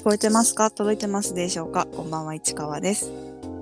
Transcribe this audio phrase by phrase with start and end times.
[0.00, 0.70] 聞こえてますか？
[0.70, 1.84] 届いてますでしょうか？
[1.84, 3.10] こんばんは、市川です。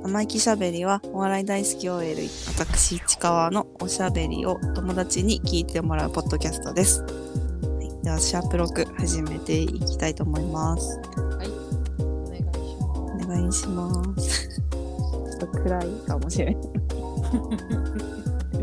[0.04, 2.14] 生意気しゃべりは、お笑い大好き OL、
[2.56, 7.02] 私、市川のおしゃべりを友達に聞いてもらうポッドキャストです。
[7.02, 7.08] は
[7.82, 11.00] い、では、シャープ6始めていきたいと思います。
[11.98, 14.48] お願いしまお願いします。
[14.48, 16.56] ちょっと暗いかもしれない。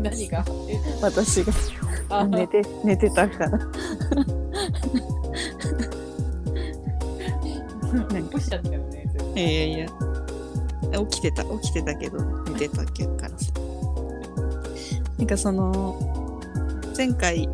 [0.00, 0.46] 何が？
[1.02, 1.52] 私が
[2.08, 3.58] あ寝て、寝てたから。
[8.04, 9.04] 起こしちゃったよね。
[9.34, 9.88] いやいやいや
[11.10, 13.52] 起きてた起きてたけど寝てたけどからさ
[15.18, 16.40] なんかその
[16.96, 17.48] 前回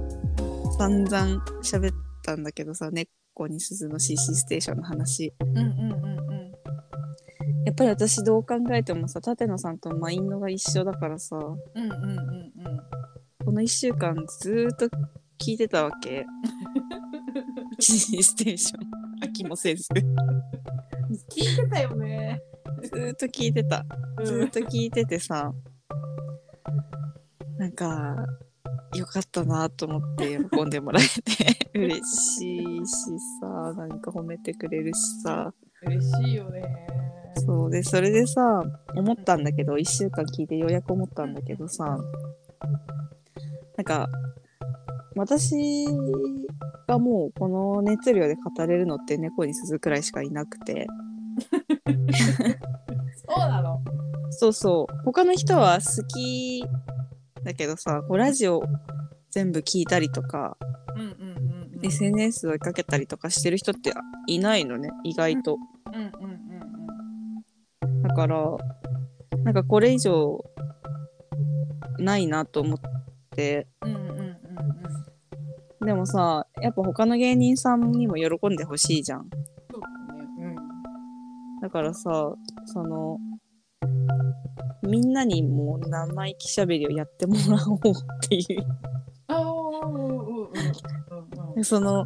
[0.78, 6.52] 散々喋ったんだけどさ猫に鈴の CC ステーションの話うんうんうんうん。
[7.64, 12.52] やっぱり私どう考えてもさ舘野さんとマインドが一緒だからさうんうんうんうん。
[13.44, 14.86] この1週間ずーっと
[15.38, 16.24] 聞いてたわけ
[17.80, 18.91] CC ステーション
[19.32, 19.88] 飽きもせず。
[21.34, 22.38] 聞いてたよね。
[22.82, 23.82] ずーっと聞いてた。
[24.22, 25.54] ずーっと聞いててさ、
[27.56, 28.14] なんか、
[28.94, 31.70] よかったなと思って喜んでもらえて。
[31.78, 32.92] 嬉しいし
[33.40, 35.54] さ、なんか褒めてくれるしさ、
[35.86, 36.62] 嬉しいよね。
[37.36, 37.70] そう。
[37.70, 38.62] で、それでさ、
[38.94, 41.96] 思ったんだけど、1週間聞いてようやく思ったんだけどさ、
[43.78, 44.10] なんか、
[45.16, 45.86] 私
[46.86, 50.86] がもうこの熱量で語れるのって猫に鈴くらいしかいなくて、
[53.28, 53.80] そうなの？
[54.30, 54.94] そうそう。
[55.04, 56.64] 他の人は好き
[57.44, 58.62] だけどさ、こうラジオ
[59.30, 60.56] 全部聞いたりとか、
[60.96, 61.86] うんうんうんうん。
[61.86, 63.92] SNS を追いかけたりとかしてる人って
[64.26, 65.58] いないのね、意外と。
[65.86, 66.42] うんうんうん
[68.02, 68.56] だから、
[69.44, 70.44] なんかこれ以上
[71.98, 72.80] ないなと思っ
[73.30, 74.01] て、うん。
[75.82, 76.00] うんうんうんうん。
[76.00, 79.28] でもさ、やっぱ他の芸人さんにも喜んでほしいじゃん。
[79.70, 80.28] そうだね。
[80.38, 80.56] うん。
[81.60, 82.34] だからさ、
[82.66, 83.18] その、
[84.82, 88.66] みんなにも生意気しゃべりをやってもらおうっていう
[89.28, 90.48] ああ、うんうんうんうん
[91.48, 91.54] うん。
[91.54, 92.04] でその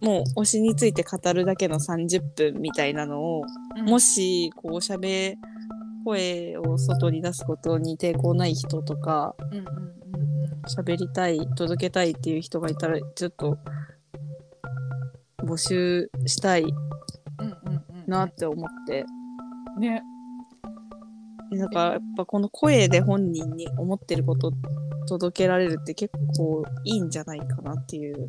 [0.00, 3.42] もう推しについて語るだけの30分みたいなのを、
[3.84, 5.36] もしこうしゃべ
[6.04, 10.17] 声を外に出すことに抵抗ない人とかうんうんうん
[10.66, 13.58] 喋りたい届けたいっていう人がいたらちょっと
[15.44, 18.10] 募集したいうんうんうんうん。
[18.10, 19.04] なって思って
[19.78, 20.02] ね。
[21.50, 24.52] でだからやっぱこの声で本人に思ってること
[25.08, 28.28] 届けられるって結構いいんじゃないかなっていう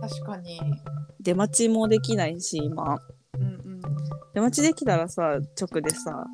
[0.00, 0.60] 確かに。
[1.20, 2.98] 出待ちもできないし今
[3.38, 3.46] うんう
[3.76, 3.80] ん
[4.34, 6.26] 出待ちできたらさ直でさ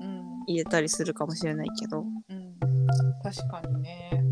[0.00, 2.56] うん言えたりするかもしれないけどうん。
[3.22, 4.29] 確かにね。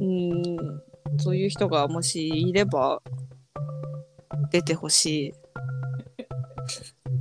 [0.00, 0.82] うーん
[1.18, 3.00] そういう人がもしいれば
[4.50, 5.32] 出てほし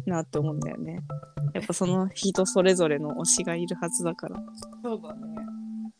[0.06, 1.00] いなと思うんだよね。
[1.54, 4.42] やっぱその人それぞれの推しがいるはずだから。
[4.84, 5.36] そうだね。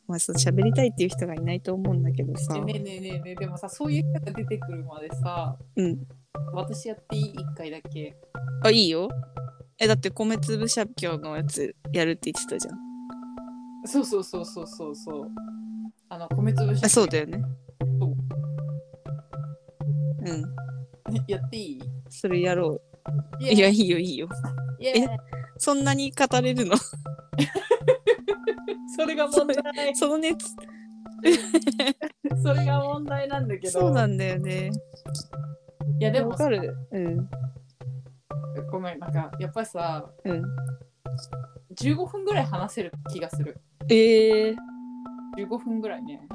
[0.08, 2.62] まあその喋りたいっていう人がいないと思うんだけどさえ。
[2.62, 6.08] ねえねえねえねえでもさそういう人が出てくるまでさうん。
[6.54, 7.34] 私やっていい？
[7.34, 8.16] 一回だけ
[8.64, 9.08] あ、いいよ。
[9.80, 12.78] え、だって米粒写経のやつやるって言ってたじゃん。
[13.86, 15.32] そうそうそうそうそうそう
[16.14, 17.42] あの米粒あ、そうだよね。
[18.00, 18.14] そう
[20.26, 20.44] うん。
[21.28, 21.82] やっていい？
[22.10, 22.82] それやろう。
[23.44, 24.28] いいや、いいよ、いいよ。
[24.80, 25.10] いやいや
[25.58, 26.76] そんなに語れるの？
[28.96, 30.46] それが問題その熱。
[32.44, 34.70] それが問題なんだけどそうなんだよね。
[36.00, 36.76] いやでもわかる。
[36.92, 37.28] うん。
[38.72, 40.44] ごめんなんかやっぱりさうん。
[41.76, 43.58] 15分ぐらい話せる気がする
[43.90, 44.56] ええ
[45.38, 46.28] 15分ぐらいね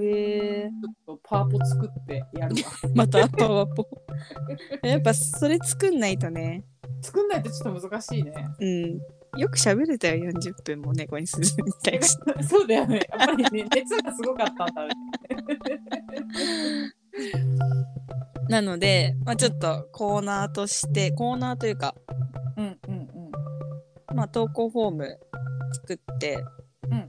[0.00, 3.88] えちょっとパワポ作ってやるわ またパワポ。
[4.86, 6.64] やっぱそれ作んないとね。
[7.02, 9.00] 作んないとちょっと難しいねうん。
[9.38, 12.06] よく喋れたよ、40分も猫にするみたいな。
[12.42, 14.94] そうだよねやっぱりね熱がすごかったんだね
[18.48, 21.94] なので、まあ、ちょっとコーナーとして、コーナーというか、
[22.56, 22.96] うんうんう
[24.14, 25.20] んまあ、投稿フォーム
[25.72, 26.44] 作って、
[26.88, 27.08] うん。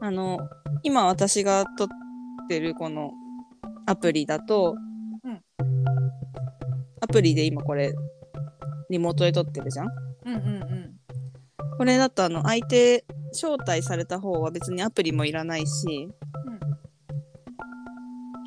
[0.00, 0.38] あの、
[0.82, 1.88] 今私が撮っ
[2.48, 3.12] てるこの
[3.86, 4.76] アプリだと、
[5.24, 5.40] うん。
[7.00, 7.92] アプリで今これ、
[8.88, 9.88] リモートで撮ってるじゃん？
[10.26, 10.96] うんうんうん。
[11.78, 16.08] これだとあの相手招待された方は別にアプリもいらないし。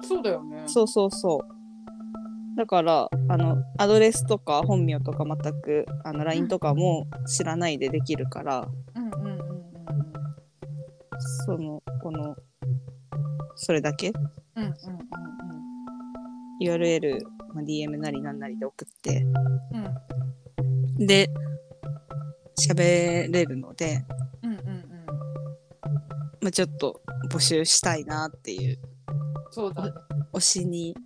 [0.02, 0.64] そうだよね。
[0.68, 2.58] そうそうそう。
[2.58, 8.58] だからあのアドレスとか本名とか全くあの LINE とかも知らないでできるから。
[8.60, 8.93] うんうんうんうん
[11.46, 12.36] そのこの
[13.56, 14.12] それだけ？
[14.56, 14.76] うんうんうん
[16.62, 17.20] URL
[17.54, 19.26] まあ、DM なりなんなりで送って。
[20.98, 21.06] うん。
[21.06, 21.30] で
[22.60, 24.06] 喋れるので、
[24.42, 24.84] うんうんうん。
[26.42, 28.80] まあ、ちょっと募集したいなっていう。
[29.52, 29.92] そうだね。
[30.34, 31.02] 推しに好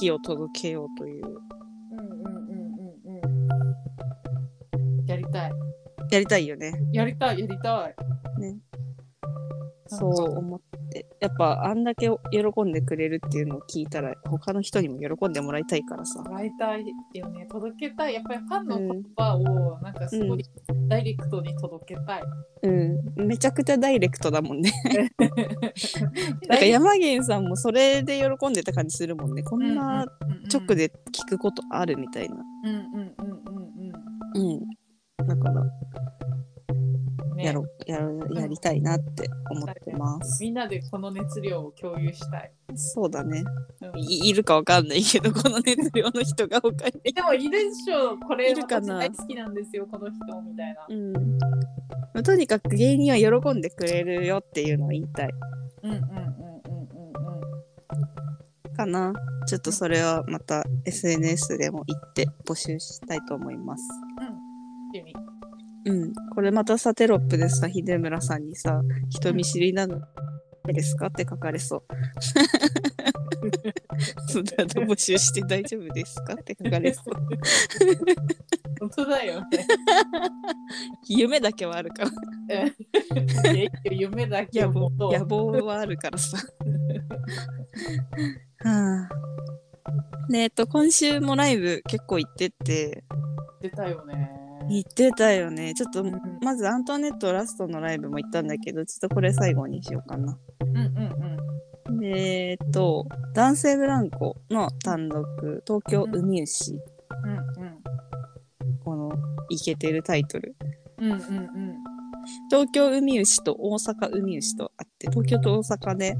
[0.00, 1.26] きを届けようという。
[1.26, 2.68] うんうんうん
[3.04, 3.20] うん
[4.84, 5.06] うん。
[5.06, 5.52] やりたい。
[6.10, 6.72] やりたいよね。
[6.92, 7.88] やりたいやりたい。
[7.88, 7.94] ね
[9.88, 16.22] そう思ってやっぱあんだけ喜んでくれるっていうのを聞いたら他の人にも喜んでもらいたいからさ。
[16.22, 17.46] もらいたいよね。
[17.50, 18.14] 届けたい。
[18.14, 20.44] やっぱりファンの言葉をなんかすごい
[20.88, 22.22] ダイレクトに届けたい、
[22.62, 22.70] う
[23.22, 23.26] ん。
[23.26, 24.72] めちゃくちゃダイレクトだもんね。
[26.48, 29.42] なんか山源さんもそれで喜んでた感じするもんね。
[29.42, 30.06] こんな
[30.52, 32.36] 直でで聞くことあるみたいな。
[32.64, 33.68] うんうんうんうん
[34.36, 34.56] うん。
[34.56, 35.26] うん。
[35.26, 35.62] だから
[37.44, 40.42] やろ、やろやりたいなって思ってます。
[40.42, 43.44] みんなでこの熱量を共有したい、そうだね。
[43.80, 44.00] うん。
[44.00, 50.86] いいるかわかんないけどこの熱量の人が他にでもいるでしょこれ大好きなんですよこの人みたいな。
[50.88, 50.94] う
[52.20, 52.22] ん。
[52.22, 55.30] とにかく芸人は喜んでくれるよっていうのを言いたい。
[55.82, 57.08] うんうんうんうんうん
[58.68, 58.74] うん。
[58.74, 59.12] かな。
[59.46, 63.84] ちょっとそれはまた SNS でも言って募集したいと思います。
[64.20, 64.48] うん。
[64.92, 65.12] 君
[65.88, 66.12] うん。
[66.34, 70.00] これまたさテロップでさ秀村さんにさ人見知りなの
[70.64, 71.82] ですかって書かれそう。
[74.28, 77.14] そんなの募集して大丈夫ですかって書かれそう。
[78.80, 79.46] 本当だよね。
[81.08, 82.10] 夢だけはあるから。
[83.90, 86.36] 夢だけ野望野望はあるからさ。
[88.60, 89.08] はあ。
[90.30, 93.04] でえっと今週もライブ結構行ってって。
[93.60, 95.74] 出たよね行ってたよね。
[95.74, 100.38] ちょっとうんまずアントワネットラストのライブも行ったんだけどちょっとこれ最後にしようかな。
[100.60, 102.00] うんうんうん。
[102.00, 105.24] でえっと男性ブランコの単独
[105.66, 106.80] 東京海牛うん
[108.84, 109.12] この
[109.48, 110.56] イケてるタイトル。
[110.98, 111.74] うんうんうん。
[112.50, 116.16] 東京海牛と大阪海牛とあって東京と大阪で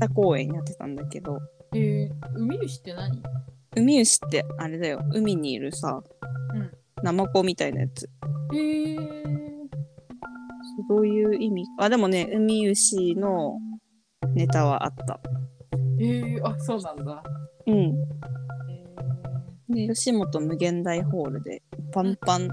[0.00, 1.38] 2公演やってたんだけど。
[1.74, 3.20] えー、海牛って何？
[3.76, 5.02] 海牛ってあれだよ。
[5.12, 6.02] 海にいるさ、
[6.54, 6.70] うん
[7.02, 8.08] ナマコみたいなやつ。
[8.54, 11.66] えー、そうどういう意味。
[11.78, 13.58] あでもね海牛の
[14.34, 15.20] ネタはあった。
[16.00, 17.22] えー、あそうなんだ。
[17.66, 17.94] うん。
[19.70, 21.62] えで吉本無限大ホールで
[21.92, 22.48] パンパン。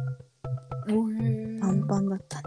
[1.61, 2.43] パンパンだったね。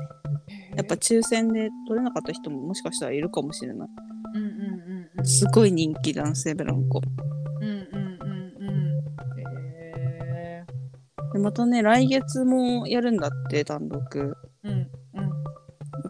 [0.77, 3.89] やっぱ抽選で取れなかった人ももしかしたらいるかもしれない。
[4.35, 5.27] うんうんうんうん。
[5.27, 7.01] すごい人気男性ブランコ
[11.35, 14.01] でまたね来月もやるんだって単独。
[14.65, 14.89] ー、うんうん。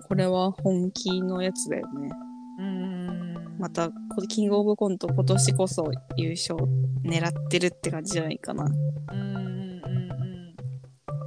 [0.06, 2.10] これは本気のやつだよね。
[2.58, 3.56] うん。
[3.58, 3.94] またこ
[4.28, 6.56] キングオブコント今年こそ優勝
[7.02, 8.64] 狙ってるって感じじゃないかな。
[8.64, 10.54] うんうんうんうん。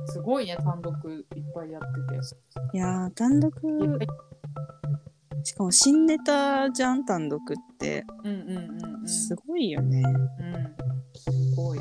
[0.05, 2.77] すごいね単独いっぱいやってて。
[2.77, 3.51] いやー単独。
[5.43, 8.05] しかも新ネタじゃん単独って。
[8.23, 9.07] うんうんうんうん。
[9.07, 11.79] すごいよね、うんすごい、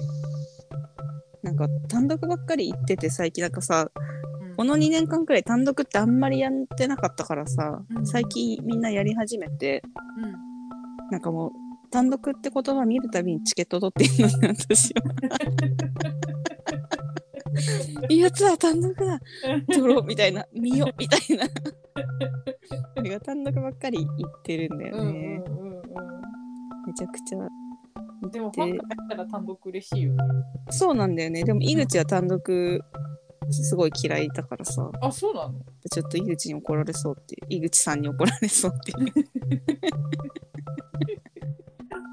[1.47, 3.89] なんか単独ばっかり言ってて最近なんかさ
[4.41, 9.83] うんこの2年間くらい単独ってあんまりやってなかったからさ、うん最近みんなやり始めて
[11.13, 11.53] なんかもう
[11.91, 15.03] 単独って言葉見るたびにチケット取ってんのに私は。
[18.09, 19.21] い いやつは単独だ
[19.73, 21.47] 取ろうみたいな見ようみたいな。
[22.97, 25.43] それが単独ばっかり言ってるんだうんよね。
[25.47, 25.83] うんうんうん
[26.87, 27.39] めちゃくちゃ。
[28.27, 30.19] うんでもファンが入ったら単独嬉しいよね
[30.71, 31.43] そうなんだよね。
[31.45, 32.83] でも井口は単独
[33.51, 35.55] すごい嫌いだからさ、あそうなの？
[35.93, 38.97] ちょっと井口に怒られそうっていう、井口さんに怒られそうっていう。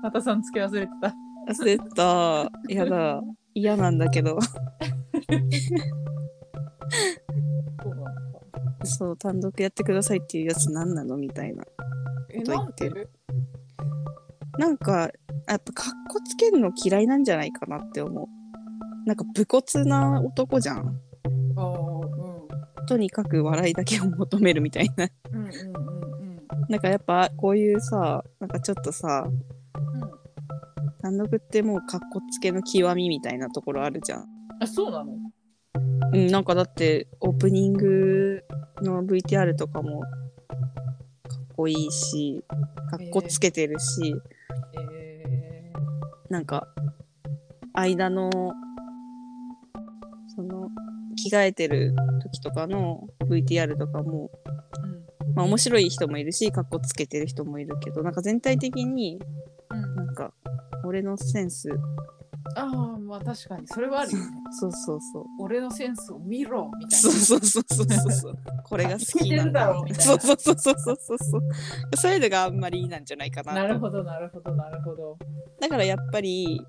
[0.04, 1.12] またさんつけ忘れてた
[1.52, 2.52] 忘れた。
[2.70, 3.20] やだ。
[3.56, 4.40] 嫌なんだけど。
[4.42, 4.50] そ
[7.86, 8.12] うなのか
[8.86, 11.18] そう、単独やってくださいっていうやつ何なの？
[11.18, 11.64] みたいな。
[12.30, 12.72] えと言なんで？
[12.74, 13.10] ってる
[14.60, 15.10] なんか、
[15.48, 18.28] やっぱかっこつけるの嫌いなんじゃないかなって思う。
[19.06, 21.00] なんか武骨な男じゃん。
[22.88, 25.08] とにかく笑いだけを求めるみたいな。
[25.32, 25.54] うんうんうんうん
[26.70, 29.44] なんかやっぱこういうさ、なんかちょっとさ、うん
[31.02, 34.26] 単独ってもうかっこつけの極みみたいなところあるじゃん。
[34.62, 35.18] あそうなの？
[36.14, 38.42] うん、なんかだってオープニング
[38.82, 40.12] の VTR とかもかっ
[41.58, 42.42] こいいし、
[42.90, 44.16] かっこつけてるし、え
[46.34, 46.68] なんか
[47.74, 48.32] 間の
[50.36, 50.68] その
[51.16, 55.36] 着替えてる時とかの VTR とかも、ーうん。
[55.36, 59.20] まあ面白い人もいるし、かっこつけてる人もいるけど、なんか全体的に
[59.70, 59.96] うん。
[59.96, 60.34] なんか
[60.84, 61.70] 俺のセンス
[62.56, 62.66] ああ
[63.00, 65.26] まあ確かにそれはあるよねそうそうそう。
[65.40, 68.38] 俺のセンスを見ろみたいなそうそうそうそうそうそう。
[68.64, 71.42] これが好きなんだろうみたいなそうそうそうそうそうそうそう。
[71.96, 73.60] そういうのがあんまりいいなんじゃないかなと。
[73.60, 75.18] なるほどなるほどなるほど
[75.60, 76.62] だからやっぱり、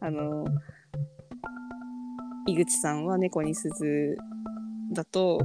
[0.00, 0.44] あの、
[2.46, 4.16] 井口さんは猫に鈴
[4.92, 5.40] だと、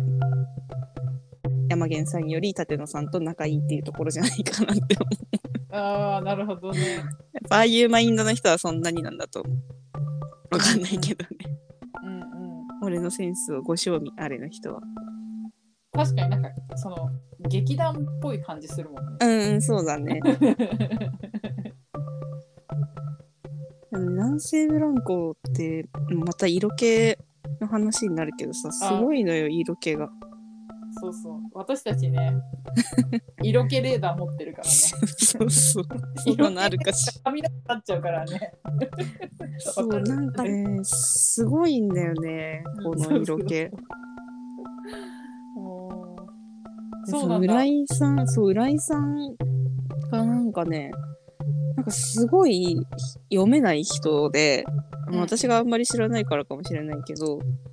[1.69, 5.60] 山源さんより立野さんと仲いいっていうところじゃないかなって思う。
[5.71, 7.03] ああなるほどねやっ
[7.49, 9.57] ぱああいうマインドの人はそんなになんだと思う。
[10.51, 11.29] わかんないけどね。
[12.03, 14.81] うんうん俺のセンスをご賞味あれの人は。
[15.93, 17.09] 確かになんかその
[17.49, 20.19] 劇団っぽい感じするもんねうんうん、そうだね。
[23.91, 25.85] でも南西ブランコって
[26.25, 27.17] また色気
[27.59, 30.09] の話になるけどさすごいのよ色気が。
[31.01, 32.35] そうそう私たちね
[33.41, 35.83] 色気レーダー持ってるからねそうそう。
[36.27, 37.19] 色のあるかし。
[37.23, 38.53] 髪の毛立っちゃうからね
[39.57, 43.67] そうなんかねすごいんだよねこの色気。
[47.05, 49.35] そそうな浦井さんそう浦井さん
[50.11, 50.91] がなんかね
[51.77, 52.77] なんかすごい
[53.33, 54.65] 読めない人で、
[55.13, 57.70] 私があんまり知らないからかもしれないけどうん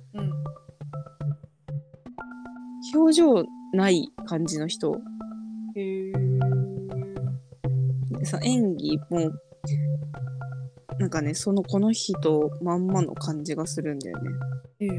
[2.93, 4.99] 表情ない感じの人
[5.75, 6.11] へえ
[8.43, 9.31] 演技も
[10.99, 14.29] なんかねそのこの人まんまの感じがするんだよね。
[14.79, 14.89] へえ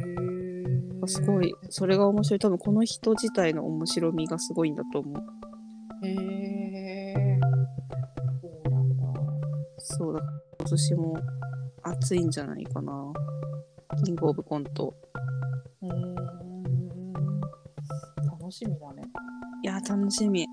[1.06, 6.06] すごいそれが面白い多分この人自体の面白みがすごいんだと思う。
[6.06, 7.40] へえ
[8.40, 9.04] そうなんだ
[9.78, 10.20] そうだ
[10.58, 11.16] 今年も
[11.82, 13.12] 熱いんじゃないかな。
[14.04, 14.94] キングオブコント。
[15.82, 16.19] うーん
[18.50, 19.02] 楽しみだね
[19.62, 20.44] いや楽しみ。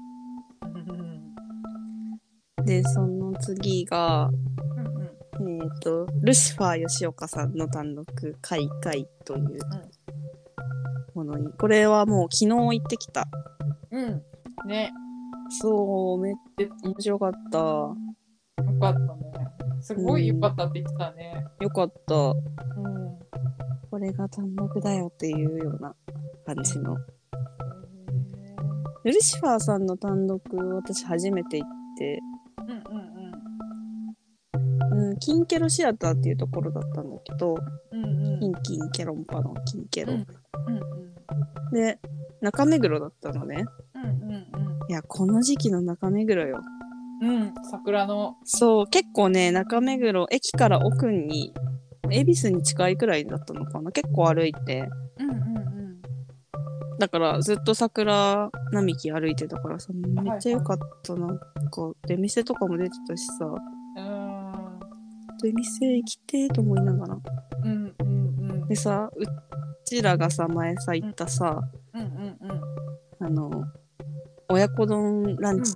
[0.61, 1.33] うん
[2.63, 4.29] でその次が
[5.39, 8.05] うんえっ、とルシファー吉岡さんの単独
[8.41, 9.59] 「カイカイ」という
[11.15, 13.25] ものにこれはもう昨日行ってきた。
[13.89, 14.21] うん
[14.67, 14.91] ね
[15.59, 17.57] そうめっちゃ面白かった。
[17.57, 17.95] よ
[18.79, 19.47] かったね
[19.81, 22.15] すごいよかったって言ってたねよかった。
[22.15, 22.35] うん
[23.89, 25.95] これが単独だよっていうような
[26.45, 26.95] 感じの。
[29.11, 30.41] ルシファーさんの単独
[30.75, 32.21] 私初めて行って、
[32.59, 32.73] うんう
[35.03, 37.55] んうん、キンケロシアターっていうところだったんだけど、
[37.91, 40.13] うんうんキンキンケロンパのキンケロ。
[40.13, 40.27] うんうん
[41.71, 41.99] で、
[42.41, 43.65] 中目黒だったのね。
[43.95, 44.17] うんうん
[44.89, 46.61] いや、この時期の中目黒よ。
[47.21, 51.53] うんうん桜のそう、結構ね、中目黒、駅から奥に、
[52.11, 53.91] 恵比寿に近いくらいだったのかな。
[53.91, 54.87] 結構歩いて。
[55.19, 55.56] うんうん
[56.99, 61.15] だからずっと桜並木歩いてたからさ、めっちゃ良かった。
[61.15, 64.79] なんか、出店とかも出てたしさ、うん
[65.39, 67.17] 出店行きてーと思いながら。
[67.63, 68.67] うんうんうん。
[68.67, 69.23] でさ、う
[69.85, 71.61] ちらがさ、前さ、行ったさ、
[71.93, 72.09] うんうん
[72.41, 73.25] うん。
[73.25, 73.51] あの、
[74.49, 75.75] 親子丼ランチ。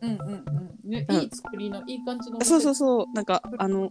[0.00, 0.12] うん。
[0.12, 0.44] うんうん
[0.90, 1.16] ねうん。
[1.16, 3.90] いい作りのいい感じのそうそうそう、なんか、あの、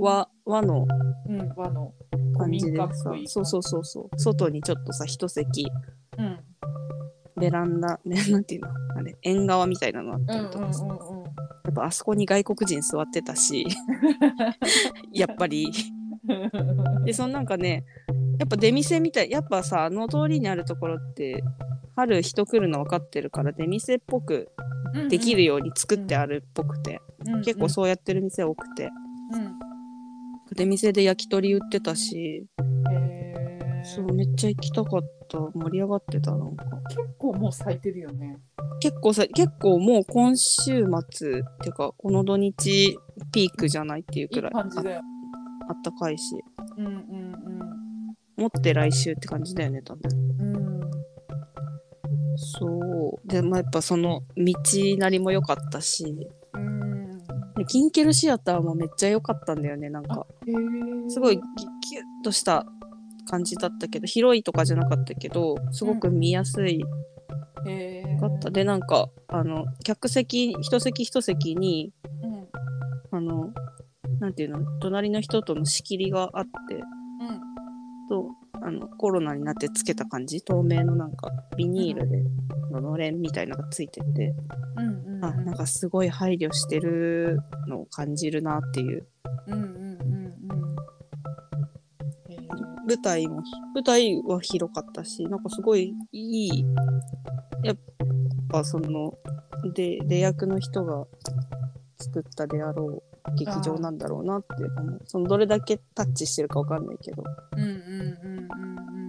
[0.00, 0.86] 和、和の
[1.28, 1.92] うん和の
[2.38, 2.88] 感じでさ
[3.26, 5.66] そうそうそうそう、外にちょっとさ、一席、
[6.18, 6.38] うん。
[7.38, 8.68] ベランダ、ね、 なんていうの？
[8.96, 10.98] あれ、縁側みたいなのあっうたりんうんうんとかさ、やうん。
[11.70, 13.66] っぱあそこに外国人座ってたし、
[15.12, 15.70] やっぱり。
[17.04, 17.84] で、そのなんかね、
[18.38, 21.42] やっぱ出店みたい、やっぱさ、あの通りにあるところって、
[21.96, 24.48] 春人来るの分かってるから出店っぽく
[25.08, 27.00] できるように作ってあるっぽくて、
[27.44, 28.90] 結構そうやってる店多くて、
[29.32, 29.59] うん
[30.56, 32.46] 出店で焼き鳥売ってたし、
[32.90, 35.38] へーそう、めっちゃ行きたかった。
[35.38, 36.64] 盛り上がってた、なんか。
[36.88, 38.38] 結構もう咲いてるよね
[38.80, 42.98] 結構さ、結構もう今週末、てか、この土日
[43.32, 46.34] ピークじゃないっていういいくらいああったかいし、
[46.76, 47.30] うんうん
[48.36, 50.10] 持って来週って感じだよね、多分。
[50.40, 50.80] うんうん
[52.36, 53.28] そう。
[53.28, 54.54] で、まあ、やっぱその道
[54.96, 56.28] なりも良かったし、
[57.64, 60.26] キンケルシアターもめっちゃ良かったんだよね、なんか。
[61.08, 61.42] すごいギ
[61.90, 62.66] ギュッとした
[63.26, 66.82] 感じだったけど、広いとかじゃなかったけど、すごく見やすい。
[67.66, 68.20] へー。
[68.20, 68.50] かった。
[68.50, 72.48] で、なんか、あの、客席、一席一席に、うん。
[73.18, 73.52] あの、
[74.20, 76.86] なんていうの、隣の人との仕切りがあって、うん。
[78.08, 78.30] と、
[78.62, 82.22] あの、コロナになってつけた感じ、透明のなんか、ビニールで、
[82.70, 84.34] ののれんみたいなのがついてて、
[84.76, 89.06] うんなんかすごい配慮してるのを感じるなっていう。
[89.46, 90.76] うんうんうんうん
[92.28, 92.40] へー
[92.86, 93.42] 舞台も、
[93.74, 96.64] 舞台は広かったし、なんかすごいいい、
[97.62, 97.76] やっ
[98.48, 99.14] ぱその、
[99.74, 101.06] で、出役の人が
[101.98, 105.02] 作ったであろう劇場なんだろうなって思う。
[105.06, 107.22] そのどれだけタッチしてるかわかんないけど。
[107.56, 107.70] うんうんうん。
[107.70, 108.48] うん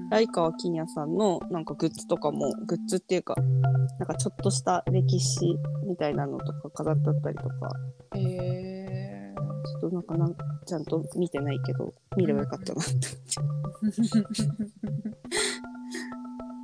[0.04, 0.10] うん。
[0.10, 3.36] 来川金也さんのなんかグッズとかもグッズっていうか
[3.98, 7.72] なんかちょっとした歴史みたいなのとか飾ってあったりとか。
[8.16, 9.34] へえ。
[9.82, 12.92] ちょっとなんかなんちゃんと見てないけど見ればよかったなって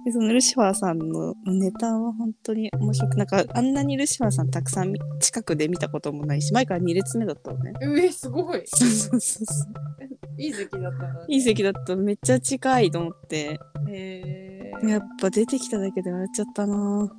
[0.08, 7.74] でそのルシファーさんのネタは本当に面白くなんかあんなにルシファーさんたくさん見近くで見たこともないし前から2列目だったのね。
[7.82, 8.64] うえ、すごい。
[8.68, 10.42] そうそうそうそう。
[10.42, 11.26] いい席だったな。
[11.28, 11.98] いい席だった。
[11.98, 13.60] めっちゃ近いと思って。
[13.90, 14.88] へえ。
[14.88, 17.12] やっぱ出てきただけで笑っちゃったな。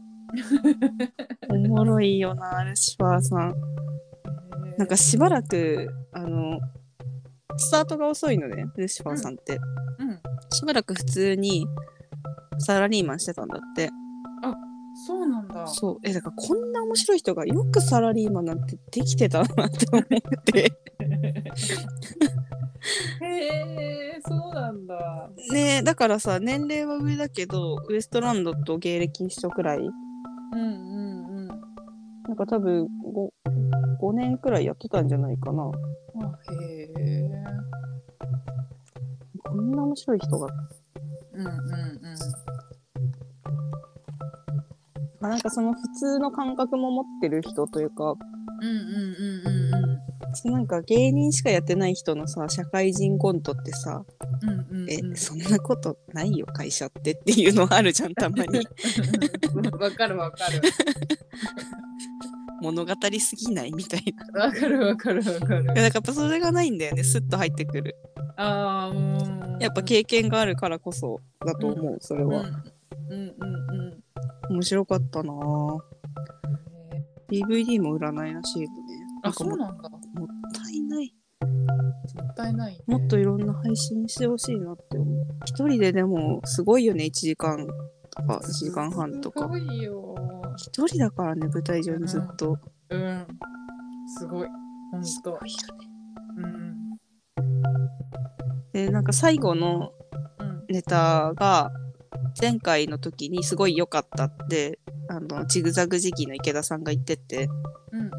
[1.50, 3.54] おもろいよなルシファーさん。
[4.78, 6.59] なんかしばらくあの
[7.59, 9.59] スタートが遅いのねルシファーさんって、
[9.99, 10.18] うん。
[10.54, 11.66] しばらく普通に
[12.59, 13.91] サラリーマンしてたんだって
[15.01, 15.65] そうなんだ。
[15.69, 20.05] そうえだからこんな面白い人がよくサラリーマンなんてできてたなって思っ
[20.45, 20.73] て
[23.23, 25.31] へえ、そうなんだ。
[25.53, 29.87] ねえだからさ年齢は上だけどウエストランドと芸歴一緒くらいうん
[30.59, 31.47] うんうん。
[31.47, 31.55] な
[32.35, 32.89] んか多分 5,
[34.01, 35.71] 5年くらいやってたんじゃないかなあ
[36.53, 37.31] へえ。
[39.45, 40.49] こんな面白い人が
[41.38, 42.18] うんうんうん。
[45.21, 48.14] まあなんかその普通の感覚も持ってる人というか
[48.61, 49.75] うんうんうん
[50.45, 54.04] うんなんか芸人しかやってない人のさ社会人コントってさ、
[54.42, 54.49] うん。
[54.49, 54.90] うんうんうん。
[54.90, 58.59] えそんなことないよ会社ってっていうのあるじゃんたまに
[59.78, 60.61] わかるわかる。
[62.61, 63.73] 物語すぎない？
[63.73, 65.67] みたいなわかるわかるわかるい。
[65.67, 67.97] やだからやっぱそれがないんだよねスッと入ってくる
[68.37, 69.19] ああ、も
[69.59, 69.62] う。
[69.62, 74.55] やっぱ経験があるからこそだと思うそれは、うんうんうんうん。
[74.55, 75.79] 面白かったなぁ
[77.31, 78.71] DVD も売らないらしいのね
[79.23, 79.88] なあ、そうなんだ。
[79.88, 82.81] もったいないもったいない、ね。
[82.87, 87.66] もっといろんな配信してほしいなって思う一人ででもすごいよね1時間
[88.11, 90.08] とか1時間半とかすごいよ。
[90.59, 92.59] 一人だからね舞台上にずっと、
[92.90, 93.27] うん。
[94.18, 94.49] すごい。
[94.90, 95.38] ほんとすごいよ。
[95.38, 95.47] ね
[96.38, 96.99] うん。
[98.73, 99.92] でなんか最後の
[100.40, 100.64] うん。
[100.68, 101.71] ネタが
[102.40, 107.49] 前回の時にすごい良かったってあのジグザグ時期の池田さんが言ってて
[107.92, 108.11] うんうん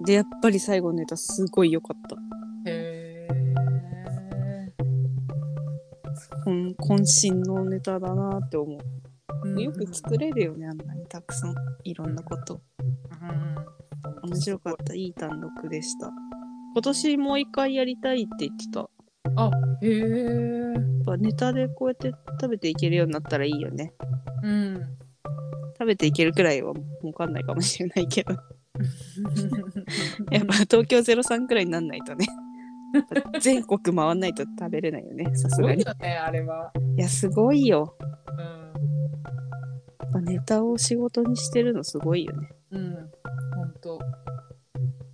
[0.00, 0.04] うん。
[0.04, 2.16] でやっぱり最後のネタすごい良かった
[2.68, 3.28] へえ。
[6.44, 9.09] こん渾身のネタだなって思ううんうん
[9.58, 12.60] よく作れるよねあんなにたくさんいろんなこと
[14.22, 14.30] うん。
[14.30, 16.10] 面白かったいい単独でした
[16.74, 18.86] 今年もう一回やりたいって言ってたや
[19.48, 19.86] った。
[19.86, 20.60] へえ。
[21.10, 23.92] ぱネタでこうやって食べていけるようになったらいいよね
[24.42, 24.80] うん。
[25.78, 28.34] 食べていけるくらいは儲かんないかもしれないけど
[30.30, 32.26] やっぱ東京03くらいになんないとね
[33.40, 36.72] 全国回んないと食べれないよねさすがにいよね、あれは。
[36.96, 37.96] いやすごいよ
[38.38, 38.59] うん。
[40.12, 42.94] ぱネタを仕事にしてるのすごいよねうん。
[43.54, 43.98] ほんと。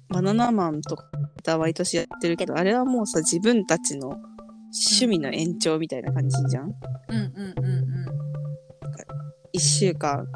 [0.09, 1.07] バナナマンとか
[1.59, 6.67] 毎年やってるけどあれはもうさ自分たちの趣味の延長みたいな感じじゃん？
[6.69, 6.73] うん
[7.15, 7.87] うんうん
[9.55, 10.27] 1週間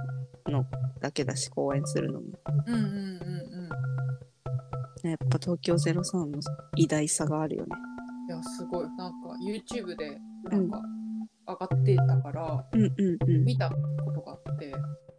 [0.47, 0.65] の
[1.01, 2.27] だけだし公演するのも
[2.67, 2.75] うん。
[2.75, 2.95] うんうんうん
[5.05, 5.11] うん。
[5.11, 6.41] やっぱ東京03の
[6.77, 7.71] 偉大さがあるよね
[8.29, 8.89] いや、すごい。
[8.97, 10.19] なんか、YouTube で、
[10.51, 10.81] なんか、
[11.49, 12.93] 上がってたから、うんうん
[13.29, 13.71] うん見た
[14.61, 14.73] て、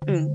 [0.08, 0.28] うん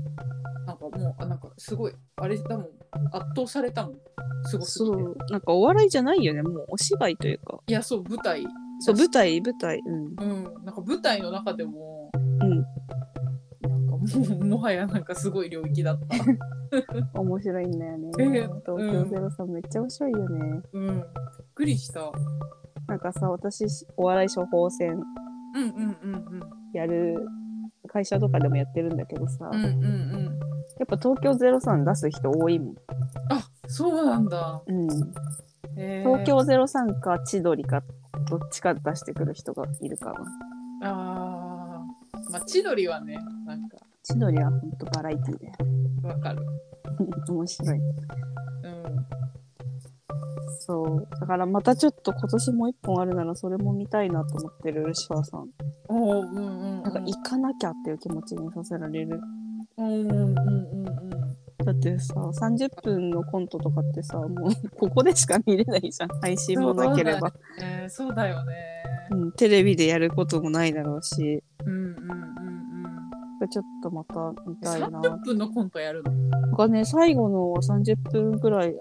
[0.67, 2.67] なんかもう、あなんか、すごい、あれだもん、
[3.13, 3.95] 圧倒されたもん。
[4.43, 4.97] すごすぎて。
[4.97, 8.45] そうなんかお笑いじゃないよねもうお芝居というかいや、そう、舞台。
[8.79, 10.65] そう舞台舞台うんうん。
[10.65, 16.15] なんか、舞台の中でも、うんなんかもう、もはやなんかすごい領域だった。
[17.19, 20.85] 面白いんだよねえー東京03めっちゃ面白いよねうん。
[20.87, 21.05] びっ
[21.55, 22.11] くりした。
[22.87, 23.65] なんかさ私
[23.95, 24.91] お笑い処方箋
[25.55, 26.41] うんうんうんうん。
[26.73, 27.15] やる
[27.97, 30.39] 会社とかでもやってるんだけどさ、うんうんうん。
[30.77, 32.75] やっぱ東京03出す人多いもん、
[33.29, 34.61] あそうなんだ。
[34.67, 37.81] うん、東京03か千鳥か
[38.29, 40.13] どっちか出してくる人がいるか
[40.81, 42.29] なああ。
[42.31, 45.51] まあ、千鳥はね、なんか、千鳥はほんとバラエティで
[46.07, 46.45] わかる。
[47.27, 47.95] 面白いうん。
[50.67, 51.07] そう。
[51.19, 55.47] だからまたちょっと今年もう一本あるならそれも見たいなと思ってるルシファーさん。
[55.87, 56.83] おーうんうん、うん。
[56.83, 59.19] なんか行かなきゃっていう気持ちにさせられる。
[59.77, 60.33] うんうんうんうんう
[60.81, 60.83] ん。
[61.65, 64.29] だってさ30分のコントとかってさもう
[64.77, 66.09] ここでしか見れないじゃん。
[66.19, 67.31] 配信もなければ。
[67.61, 68.53] えー、そうだよね。
[69.11, 71.41] うん、テレビでやることもないだろうし。
[71.65, 72.47] うんうんうん
[73.37, 74.87] かちょっとまた見たいな。
[74.87, 76.11] 30分のコントやるの？
[76.11, 78.75] なんかね、最後のは30分くらい、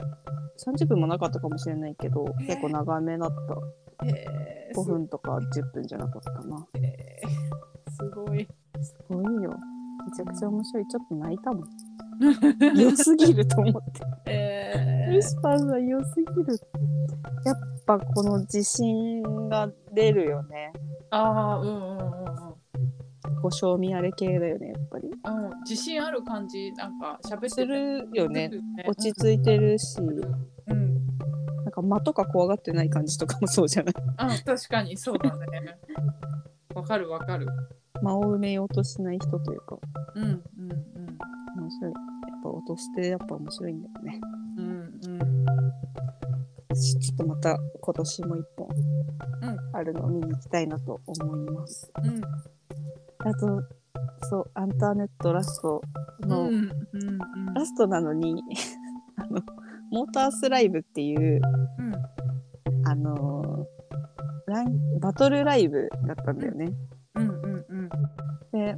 [0.64, 3.30] 30分もなかったかもしれないけど、結構長めだっ
[3.98, 4.06] た。
[4.06, 6.66] へー5分とか10分じゃなかったな。
[7.90, 8.46] すごい。
[8.80, 9.50] すごいよ。
[9.50, 10.86] めちゃくちゃ面白い。
[10.86, 11.68] ちょっと泣いたもん。
[12.80, 13.80] 良すぎると思って。
[14.26, 16.58] えウィスパーズは良すぎる。
[17.44, 20.72] やっぱこの自信が出るよね。
[21.10, 22.25] ああ、うんうんうん
[23.36, 23.42] うん。
[23.42, 25.08] ご賞味あれ系だよね、やっぱり。
[25.08, 28.50] うん、自信ある感じ、なんか喋ってるよね。
[28.86, 31.06] 落ち着いてるし、うん。
[31.64, 33.94] なんか間とか怖がってない感じとかもそうじゃない？
[34.16, 35.78] あ、確かにそうだね。
[36.74, 37.46] わかるわかる。
[38.02, 39.78] 間を埋めようとしない人というか、
[40.14, 40.40] うんうん
[41.56, 41.92] 面白い。
[41.92, 41.98] や
[42.38, 44.20] っぱ落としてやっぱ面白いんだよね。
[44.58, 44.64] うん。
[44.64, 45.46] うんうん。
[46.74, 48.68] ちちょっとまた今年も一本
[49.42, 51.90] うんあるのを見に行きたいなと思います。
[52.02, 52.20] うん
[53.26, 53.62] あと、
[54.30, 55.82] そう、アンターネットラスト
[56.20, 57.54] の、うんうんうん。
[57.54, 58.42] ラストなのに、
[59.16, 59.42] あの、
[59.90, 61.40] モータースライブっていう、
[61.78, 61.94] うん
[62.88, 63.76] あのー
[64.48, 66.70] ランバトルライブだったんだよね。
[67.16, 67.88] うんうんうん。
[68.52, 68.76] で、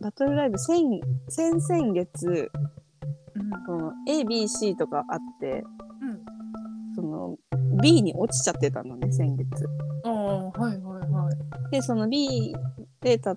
[0.00, 2.50] バトルライブ、先、先々月、うん。
[3.64, 5.62] その A、B、C とかあって、
[6.00, 6.94] うん。
[6.96, 7.36] その
[7.80, 9.68] B に落ちちゃってたのね、先月。
[10.04, 11.70] ああはいはいはい。
[11.70, 12.52] で、その B
[13.02, 13.36] で戦っ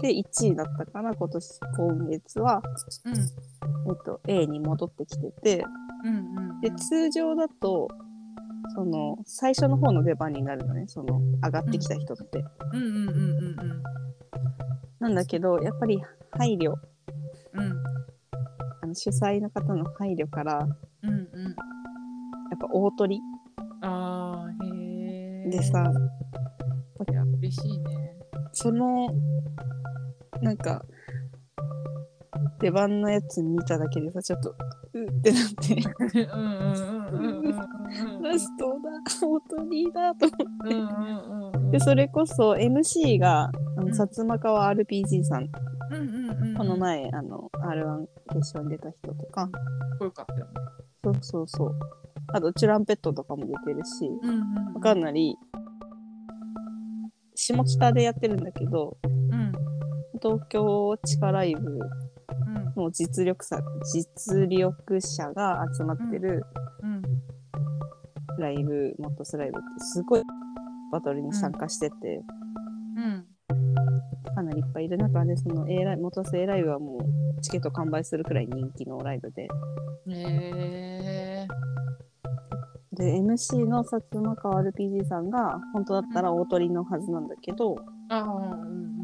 [0.00, 2.62] て1位だったから、今年、今月は、
[3.04, 3.14] うん。
[3.14, 5.64] えっと、A に戻ってきてて、
[6.04, 6.18] うんう
[6.58, 7.88] んで、通常だと、
[8.74, 12.44] その、最初の方の出番になるのね、その、上がってきた人って。
[12.72, 13.82] うんうんうんうん
[15.00, 16.74] なんだけど、やっぱり配慮、
[17.54, 17.64] うん。
[17.64, 17.82] うん
[18.82, 20.66] あの主催の方の配慮から、
[21.02, 21.18] うんうん。
[21.18, 23.20] やっぱ大鳥
[23.82, 25.84] ああへえでさ、
[27.10, 28.01] いや嬉しいね
[28.62, 29.08] その、
[30.40, 30.84] なんか、
[32.60, 34.54] 出番のやつ見ただけでさ、ちょっと、
[34.94, 35.74] うってなって、
[36.32, 38.76] うんうんうんラストだ、
[39.26, 40.28] 大鳥だと
[40.70, 43.90] 思って、それこそ MC が、あの、うん。
[43.90, 45.48] 薩摩川 RPG さん、
[46.56, 50.52] この前、あの、R1 決勝に出た人とか、かったよね。
[51.02, 51.72] そうそうそう。
[52.28, 55.36] あと、チュランペットとかも出てるし、うんうんかなり、
[57.44, 59.52] 下北でやってるんだけど、うん。
[60.22, 61.80] 東京地下ライブうん。
[62.76, 63.58] の実力者、
[63.92, 66.44] 実力者が集まってる
[66.82, 67.02] うん。
[68.38, 70.22] ライブ、モットスライブってすごい
[70.92, 72.22] バトルに参加してて、
[72.96, 73.26] うん。
[74.36, 79.48] かなりいっぱいいる中で、その A ライブ、モトス A ライブはもうチケット完売するくらい人気のライブで、へ
[80.08, 81.31] え
[83.02, 89.02] で、MC の薩摩川 RPG さんが、本当だったら大鳥のはずなんだけど、うん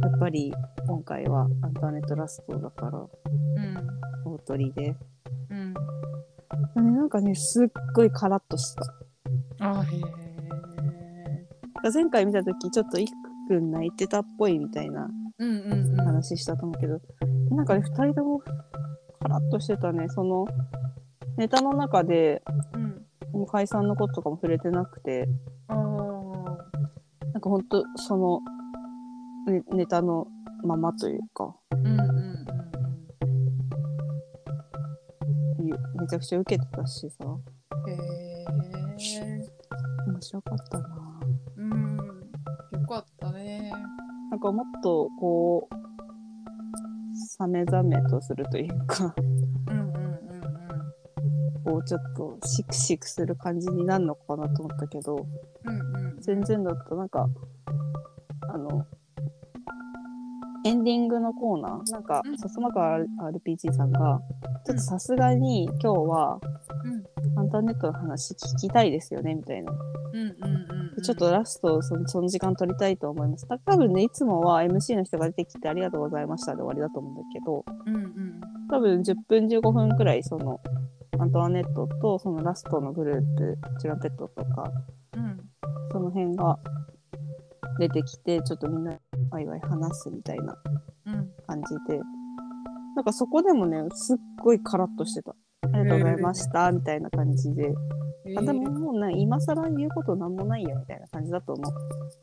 [0.00, 0.52] やっぱり
[0.86, 4.96] 今回はアンターネットラストだからうん大鳥で。
[5.50, 8.82] うんねなんかね、すっごいカラッとした。
[9.60, 9.96] あへ
[11.84, 13.12] え前回見たとき、ちょっといく
[13.48, 17.00] くん泣いてたっぽいみたいなうんうんうん話したと思うけど、
[17.50, 18.40] なんかね、二人とも
[19.20, 20.08] カラッとしてたね。
[20.08, 20.46] その、
[21.36, 22.87] ネタの中で、うん
[23.38, 25.28] もう解散のこととかも触れてなくて、
[25.68, 28.40] なんかほんと、その、
[29.46, 30.26] ね、ネタの
[30.64, 32.44] ままというか、うんうんうん
[35.60, 38.38] ゆめちゃくちゃ受けてたしさ、うんへえ
[40.08, 41.20] 面白かったな。
[41.58, 41.96] うん。
[41.96, 43.70] よかったね。
[44.30, 49.14] なんかもっと、こう、サメザメとするというか、
[51.88, 55.26] ちょっとシクシクする感じになるのかなと思ったけど、
[55.64, 56.20] うんうんうん。
[56.20, 56.94] 全然だった。
[56.94, 57.26] なんか、
[58.52, 58.84] あの、
[60.66, 62.98] エンディングのコーナー、なんかうん、さつまか
[63.32, 64.20] RPG さんが、
[64.66, 66.40] ちょっとさすがに今日は、
[66.84, 67.38] うん。
[67.38, 69.72] アンターネットの話聞きたいですよね、みたいな。
[69.72, 71.02] うんうんうんうん。
[71.02, 73.46] ちょっとラストその、その時間取りたいと思います。
[73.64, 78.40] 多分ね、いつもは MC の人が出てきてありがとうございましたで終わりだと思うんだけど、うんうん。
[78.70, 80.67] 多分10分15分くらい、その、ア
[81.28, 84.72] ントワネットと、そのラストのグループ、チュランペットとか、
[85.16, 85.40] うん
[85.90, 86.58] その辺が
[87.78, 88.98] 出てきて、ちょっとみんな
[89.30, 90.54] ワイワイ話すみたいな
[91.06, 91.98] うん感じで、
[92.94, 95.34] なんかそこでもね、すっごいカラッとしてた。
[95.62, 97.68] ありがとうございました、みたいな感じで。
[98.26, 101.72] へあでもえもうね、今更言うことなんもないよ、みたいな感じだと思う。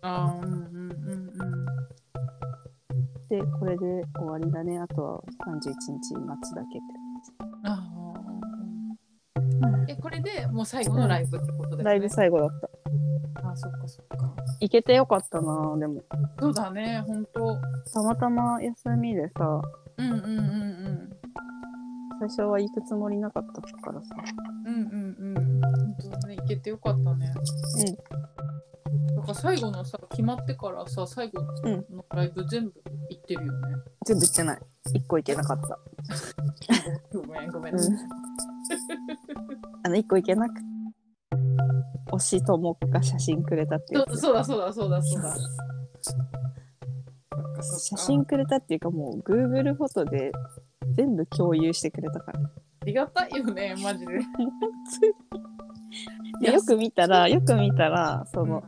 [0.02, 1.65] あーうんうんうんうん
[3.30, 4.78] で、これで終わりだね。
[4.78, 7.05] あとは31日待つだけって
[9.88, 11.69] えこれでもう最後のライブってことじ。
[11.69, 12.69] ですねライブ最後だった。
[13.49, 16.04] あそっかそっか行けてよかったな、でも。
[16.39, 17.58] そうだね、ほんと。
[17.93, 19.62] たまたま休みでさ、
[19.97, 21.10] うんうんうんうん。
[22.19, 24.15] 最初は行くつもりなかったからさ。
[24.65, 25.62] うんうんうん。
[25.62, 27.34] 本当だね、行けてよかったね。
[28.88, 29.15] うん。
[29.15, 32.73] なんか最後のさ、決まってからさ、最後のライブ全部
[33.10, 33.75] 行ってるよね。
[34.06, 34.60] 全部行ってない。
[34.93, 35.80] 一個行けなかった。
[37.17, 37.75] ごめんごめん。
[37.75, 38.24] うん
[39.84, 40.76] あの、一個行けなくて。
[42.12, 44.18] 推しともが写真くれたっていうそ。
[44.18, 45.36] そうだそうだそうだそうだ。
[47.62, 50.32] 写真くれたっていうかもう Google フォトで
[50.94, 52.39] 全部共有してくれたから。
[52.82, 54.20] ありがたいよね、マジで。
[56.41, 58.63] でよく見たら、よく見たら、その、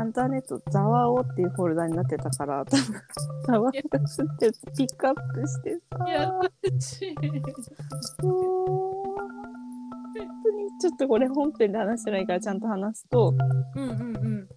[0.00, 3.02] アンターネット、ザワオっていうフォルダになってたから、多分、
[3.46, 3.82] ザワオが映っ
[4.38, 6.32] てるピックアップしてさ、いや、
[6.62, 7.14] 嬉しい。
[8.24, 8.40] もう
[10.18, 13.34] 本当にちょっとこれ本編で話してないからちゃんと話すと、
[13.76, 14.48] うんうんうん。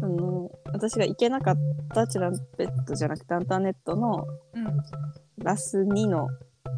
[0.00, 1.56] あの、私が行けなかっ
[1.92, 6.28] たチュランペットじゃなくてアンターネットのうんラス2の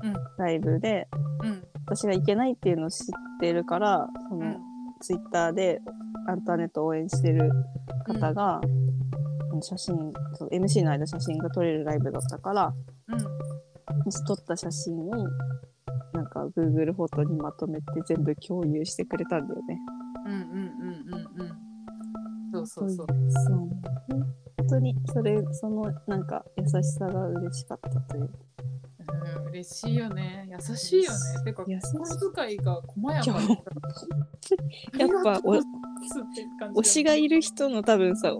[0.02, 1.06] うんライブで、
[1.42, 3.06] うん私が行けないっていうのを知っ
[3.40, 4.69] てるから、その、うん
[5.00, 5.80] ツイッターで
[6.28, 7.50] アンターネットを応援してる
[8.06, 8.60] 方が、
[9.62, 12.72] 写真そう MC の間写真が撮れるライブだったから
[13.08, 14.26] うん。
[14.26, 15.10] 撮った写真を
[16.12, 19.78] なんか Google フォトにまとめて全部共有してくれたんだよね。
[20.26, 21.40] うんうんうんうん
[22.52, 22.66] うん。
[22.66, 23.06] そうそうそう。
[23.06, 23.68] そう
[24.58, 28.30] 本当にそれそのなんか優しさが嬉しかったという
[29.10, 30.48] うん、嬉しいよね。
[30.50, 31.18] 優しいよね。
[31.44, 31.96] てか、優しい。
[31.98, 33.40] 心遣いが細やか
[34.98, 38.32] やっぱお推しがいる人の多分さ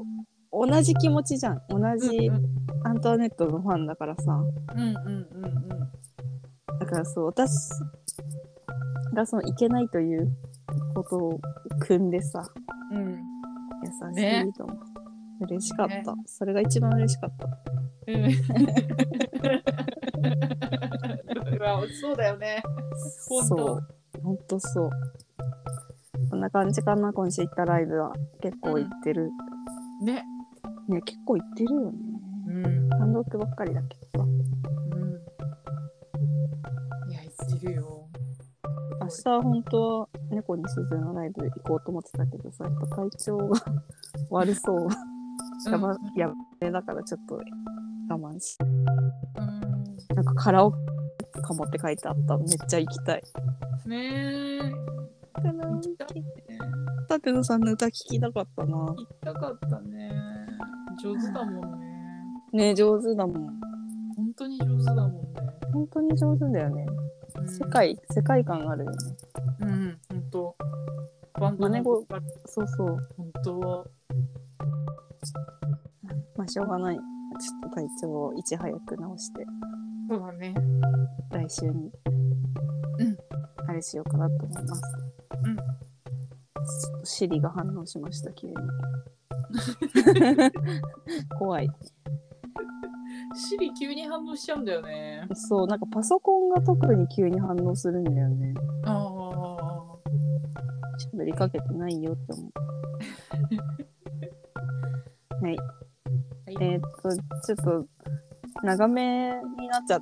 [0.52, 1.62] 同じ気持ちじゃん。
[1.68, 4.33] 同じうんアンターネットのファンだからさ。
[4.33, 4.96] うんうん
[5.44, 5.61] うん
[6.80, 7.52] だからそう私
[9.14, 10.33] がそのいけないという
[10.94, 11.40] ことを
[11.78, 12.42] 組んでさ
[12.90, 12.96] うん。
[12.96, 13.18] うん。
[13.83, 14.78] 優しねいと思う、
[15.42, 16.22] 嬉しかった、ね。
[16.26, 17.46] それが一番嬉しかった。
[18.06, 18.30] うん
[21.59, 22.62] うわそうだよね。
[23.28, 23.44] そう
[24.22, 24.90] ほんとそう
[26.30, 29.30] こんな感じかな今週行ったライブは結構行ってる、
[30.02, 30.24] ね。
[30.88, 31.98] ね結構行ってるよね
[32.46, 32.88] うん。
[32.90, 34.40] 単独ばっかりだけどさうん。
[37.11, 38.06] いや、言ってるよ。
[39.00, 43.61] 明日本当は猫に鈴のライブ行こうと思ってたけどさやっぱ体調が
[44.30, 44.88] 悪そう
[45.70, 46.35] やば、やば
[46.70, 47.42] だからちょっと我
[48.09, 48.64] 慢しう
[49.40, 49.60] ん。
[50.20, 50.78] なんかカラオケ
[51.40, 53.22] かもって書いてあっためっちゃ行きたい
[53.87, 54.59] ねえ。
[55.33, 56.26] カラオケね。
[57.09, 60.12] 舘野さんの歌聞きたかったな行きたかったね。
[61.02, 61.87] 上手だもんね。
[62.52, 63.46] ね上手だもん
[64.14, 65.20] 本当に上手だもんね。
[65.72, 66.87] 本当に上手だよね
[67.37, 67.64] うん世。
[67.70, 68.96] 界世界観あるよね
[69.61, 70.56] うん、本当。
[71.40, 73.90] バンド真似語のそうそう本当。
[76.37, 79.46] まあしょうがないちょっと体調をいち早く直して
[80.11, 80.53] そうだね。
[81.31, 81.92] 来週に。
[82.99, 83.16] うん。
[83.68, 84.83] あれしようかなと思います。
[85.44, 85.57] うん。
[85.57, 85.62] ちょ
[86.96, 88.55] っとシリが反応しました急に。
[91.38, 91.70] 怖い。
[93.37, 95.29] シリ急に反応しちゃうんだよね。
[95.33, 98.55] そうなんかパソコンが特に急に反応するんだよね。
[98.87, 99.96] ああ。
[101.14, 102.51] 喋りかけてないよって思う。
[105.44, 105.57] はい。
[105.57, 106.57] はい。
[106.62, 107.87] えーっとちょっと
[108.62, 109.40] 長め
[109.81, 110.01] っちゃっ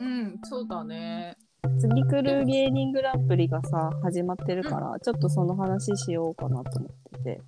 [0.00, 1.36] うん、そうだね。
[1.62, 6.90] た次来る芸人グランプリがさ始まってるから、ちょっとその話しようかなと思っ
[7.24, 7.40] てて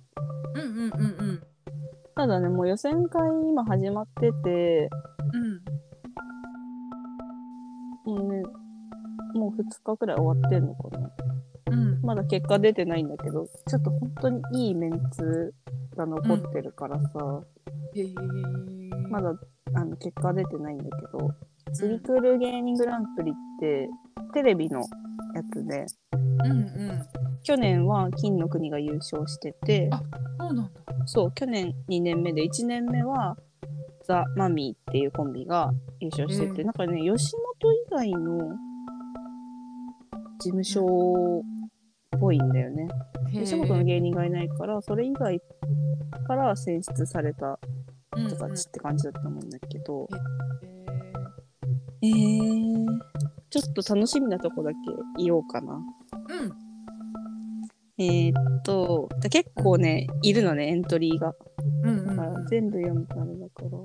[0.55, 1.43] うんうんうんうん。
[2.15, 4.89] ただねもう予選会今始まってて
[8.05, 8.15] うん。
[8.15, 8.43] もうね
[9.33, 11.11] もう2日くらい終わってんのかな
[11.71, 12.01] うん。
[12.01, 15.53] まだ結果出てないんだけどちょっと本当にいいメンツ
[15.97, 17.41] が残ってるからさ、
[17.95, 18.13] へえ。
[19.09, 19.33] まだ
[19.75, 21.31] あの結果出てないんだけど
[21.73, 23.89] 次来る芸人グランプリって
[24.33, 24.85] テレビのや
[25.51, 25.85] つで
[26.43, 27.05] うんうん。
[27.43, 30.01] 去年は金の国が優勝しててあ
[30.39, 30.81] そうなんだ。
[31.05, 33.37] そう去年2年目で1年目は
[34.07, 38.37] ザ・マミーっていうコンビが優勝してて、うんなんかね吉本以外の
[40.39, 41.41] 事務所
[42.15, 42.87] っぽいんだよね。
[43.33, 45.41] 吉本の芸人がいないからそれ以外
[46.27, 47.59] から選出された
[48.15, 50.07] 人たちって感じだと思うんだけど、
[52.01, 52.85] へええー、
[53.49, 54.77] ちょっと楽しみなとこだけ
[55.23, 55.73] 言おうかな。
[55.73, 56.65] うん。
[57.97, 61.33] えー、っと、結構ね、いるのね、エントリーが。
[61.83, 63.77] うんうんだから全部読むとあれだから。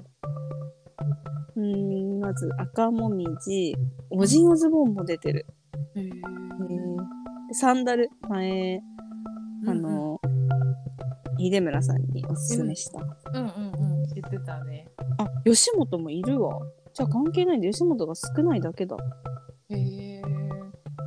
[1.57, 3.75] うーん、まず赤もみじ、
[4.11, 5.47] オジンオズボーンも出てる。
[5.95, 7.21] へええー
[7.53, 8.81] サンダル、前、
[9.67, 10.21] あの、
[11.39, 13.01] 秀村さんにおすすめした。
[13.35, 13.70] うんうん
[14.37, 14.87] ってたね。
[15.19, 16.61] あ、吉本もいるわ。
[16.95, 18.97] じゃあ関係ないんで吉本が少ないだけだ。
[19.69, 20.23] へえ。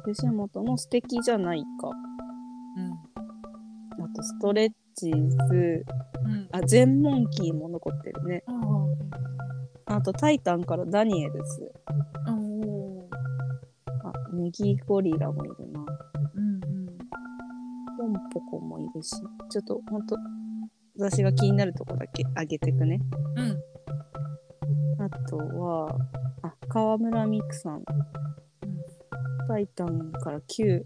[0.06, 1.90] 吉本の素敵じゃないか。
[2.78, 4.04] うん。
[4.04, 5.86] あとストレッチーズ。
[6.26, 6.48] うん。
[6.52, 8.44] あ、全モンキーも残ってるね。
[9.88, 11.72] ああとタイタンからダニエルズ。
[12.28, 13.08] お。
[14.08, 15.86] あ、ネギゴリラもいるな。
[16.36, 16.86] うんうん。
[17.98, 19.12] ポンポコもいるし。
[19.50, 20.18] ちょっとほんと、
[20.98, 23.00] 私が気になるとこだけ上げてくね。
[23.36, 25.04] うん。
[25.04, 25.98] あとは、
[26.44, 27.84] あ、河村美空さん。
[29.48, 30.84] タイタンから9。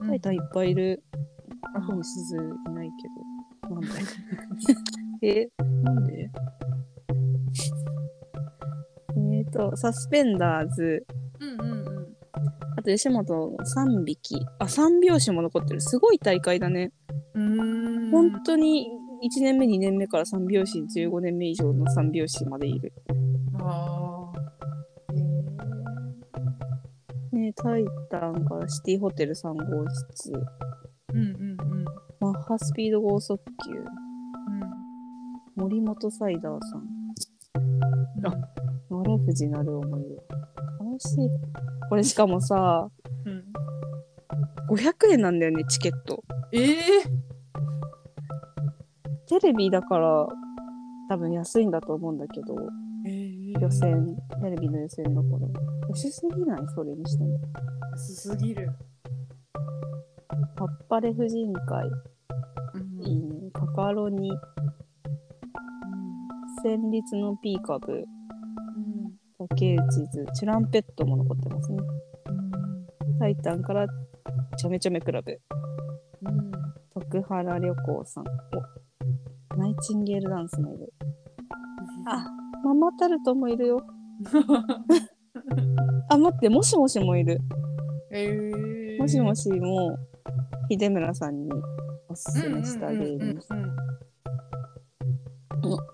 [0.00, 0.08] うん。
[0.08, 1.02] タイタンいっぱいいる。
[1.76, 2.40] アホに鈴い
[2.72, 2.90] ない
[3.62, 3.74] けど。
[3.74, 3.80] なん
[5.20, 5.50] で？
[5.50, 5.50] え、
[5.82, 6.30] なんで？
[9.36, 11.06] えっと、サスペンダーズ。
[11.40, 12.16] うんうんうん。
[12.76, 14.44] あと吉本の3匹。
[14.58, 15.80] あ、3拍子も残ってる。
[15.80, 16.92] すごい大会だね。
[17.34, 18.10] うーん。
[18.10, 18.93] 本当に
[19.24, 22.92] 1年目、2年目から3拍子、15年目以上の3拍子までいる。
[23.58, 24.32] ああ。
[27.32, 30.30] へねタイタンからシティホテル3号室。
[30.30, 31.14] え。
[31.14, 31.84] うんうんうん。
[32.20, 33.78] マッハスピード剛速球。
[33.78, 33.86] うん。
[35.56, 36.82] 森本サイダーさん。
[38.26, 40.16] あうん奈良藤なる思い出。
[40.16, 41.30] 楽しい。
[41.88, 42.90] これしかもさ、
[43.24, 43.44] うん。
[44.68, 46.22] 500円なんだよね、チケット。
[46.52, 47.23] ええテ
[49.44, 50.26] レビだから
[51.08, 52.56] 多分安いんだと思うんだけど、
[53.06, 55.46] ええ予選、テレビの予選だから。
[55.88, 56.58] 安すぎない？
[56.74, 57.38] それにしても。
[57.92, 58.72] 安すぎる。
[60.56, 61.86] あっぱれ婦人会、
[62.74, 63.50] うんいいね。
[63.52, 64.30] カカロニ、
[66.62, 68.04] 戦慄のピーカブ、うん
[69.48, 71.78] 竹内図、チュランペットも残ってますね。
[71.78, 73.86] うんタイタンから
[74.56, 75.38] ちゃめちゃめクラブ、
[76.22, 76.50] うん
[76.94, 78.24] 徳原旅行さん。
[78.24, 78.28] お、
[79.56, 80.92] ナイチンゲールダンスもいる。
[82.06, 82.26] あ、
[82.64, 83.86] ママタルトもいるよ。
[86.10, 87.40] あ、待って、もしもしもいる。
[88.12, 88.52] え
[88.96, 89.96] えもしもしも、
[90.70, 91.50] 秀村さんに
[92.08, 93.76] おすすめした芸人さん。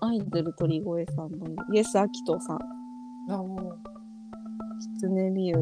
[0.01, 1.55] アイドル鳥越さんもいる。
[1.73, 2.57] イエス・アキトさん。
[2.57, 3.75] うんあも
[4.99, 5.61] 狐日和。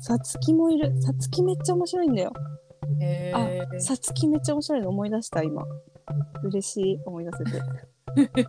[0.00, 1.00] さつきもいる。
[1.02, 2.32] さつきめっちゃ面白いんだよ。
[2.34, 3.32] うえ
[3.74, 5.64] えさつきめっちゃ面白いの思い出した、今。
[6.44, 7.58] 嬉しい、思い出せて。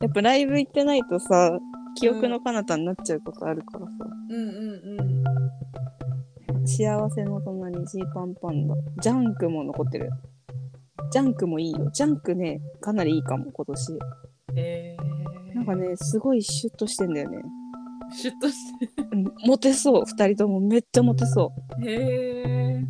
[0.00, 1.58] やっぱライブ行ってないとさ、
[1.96, 3.92] 記憶の彼方になっちゃうことあるからさ。
[4.30, 5.24] うんうんうん
[6.66, 8.74] 幸せの隣、ジーパンパンダ。
[9.00, 10.10] ジャンクも残ってる。
[11.12, 11.90] ジャンクもいいよ。
[11.92, 13.98] ジャンクね、かなりいいかも、今年。
[14.56, 17.38] ええなんかね、すごいシュッとしてんだよね。
[18.12, 21.88] シュッとしてうんモテそう、二人ともめっちゃモテそう。
[21.88, 22.84] へえ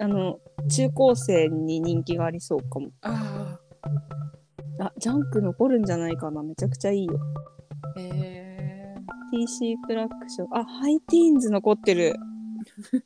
[0.00, 0.38] あの、
[0.70, 2.90] 中高生に人気がありそうかも。
[3.02, 3.58] あ
[4.80, 6.42] あ、ジャンク残るんじゃないかな。
[6.42, 7.18] めちゃくちゃいいよ。
[7.96, 8.94] あへえ
[9.32, 10.48] TC クラクション。
[10.58, 12.14] あ、ハイティーンズ残ってる。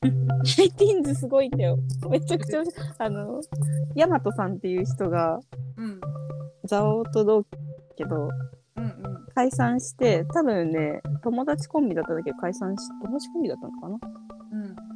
[0.56, 1.78] ハイティーンズすごいんだよ。
[2.08, 2.62] めちゃくちゃ。
[2.98, 3.40] あの、
[3.94, 5.40] ヤマトさんっていう人が、
[5.76, 6.00] うん
[6.66, 7.58] ザオと同期だ
[7.96, 8.28] けど、
[8.76, 14.23] うんうん解散して、多分ね、友達コンビだったんだけど解散し、友達コンビだったのかなうん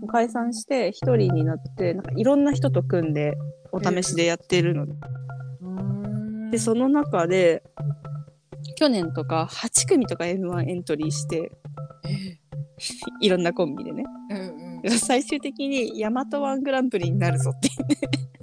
[0.06, 3.37] 解散して一人になって、なんかいろんな人と組んで
[3.72, 4.87] お試しでやってるの。
[5.62, 6.50] うん。
[6.50, 7.62] で、その中で、
[8.76, 11.50] 去年とか8組とか M1 エントリーして、
[12.04, 12.38] え
[13.20, 14.04] いろんなコンビでね。
[14.30, 17.68] うん最終的にヤマトワングランプリになるぞって。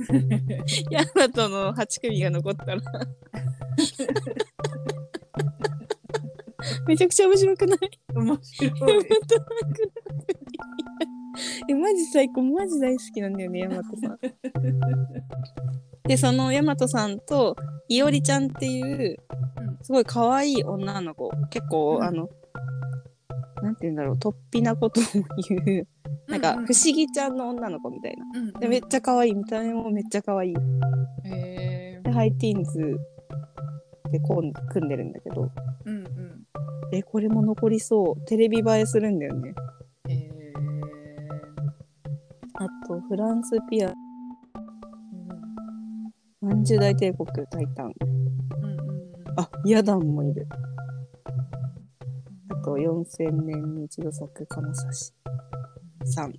[0.09, 0.23] 言っ
[0.65, 2.81] て、ヤマトの8組が残ったら、
[6.87, 7.79] めちゃくちゃ面白くない？
[8.15, 8.71] うん面白い
[11.69, 14.19] え、マジ最高、マジ大好きなんだよね、ヤマトさん。
[16.07, 17.55] で、そのヤマトさんと、
[17.87, 19.17] いおりちゃんっていう
[19.59, 22.29] うん、すごい可愛い女の子、結構、うんあの、
[23.61, 25.03] なんて言うんだろう、突飛なことを
[25.47, 25.87] 言う、
[26.27, 28.25] なんか、不思議ちゃんの女の子みたいな。
[28.39, 30.53] うんでめっちゃ可愛い、見た目もめっちゃ可愛い。
[31.23, 32.97] へえで、ハイティーンズ
[34.11, 35.49] でこう組んでるんだけど、
[35.85, 36.45] うんうん
[36.91, 38.25] え、これも残りそう。
[38.25, 39.53] テレビ映えするんだよね。
[42.57, 43.95] あと、フランスピア、うん
[46.41, 47.93] 何十代帝国タイタン。
[48.01, 48.05] う
[48.65, 48.85] んうん
[49.37, 50.47] あ、ヤダンもいる。
[52.49, 54.77] あと、4000年に一度咲く金指
[56.05, 56.31] さん。
[56.31, 56.33] い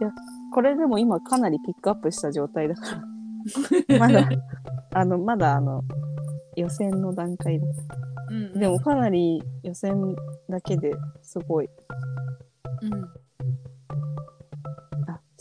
[0.00, 0.10] や、
[0.52, 2.96] これでも今かなりピックアップした状態だか
[3.88, 3.98] ら。
[4.00, 4.28] まだ、
[4.92, 5.82] あの、まだあの、
[6.56, 7.66] 予選の段階だ。
[8.30, 10.16] うんうんでもかなり予選
[10.48, 10.92] だけで
[11.22, 11.68] すごい。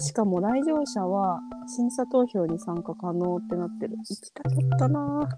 [0.04, 3.96] しかも来場者は審査投票に参加可能ってなってる。
[3.98, 5.30] 行きたかったな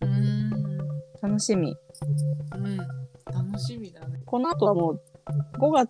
[0.00, 0.50] うん
[1.22, 1.76] 楽しみ。
[2.56, 2.76] うん
[3.32, 5.00] 楽しみだねこの後はもう
[5.58, 5.88] 5月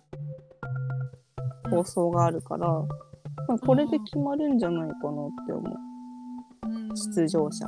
[1.71, 6.95] 放送があるから、まあこれで決まるんじゃないかなって思う。
[7.15, 7.67] 出場者。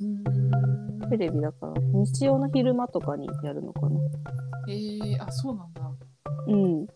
[0.00, 4.00] うんテレビだから、日曜の昼間とかにやるのかな。
[4.66, 5.82] えー、あそうなんだ
[6.46, 6.86] うん。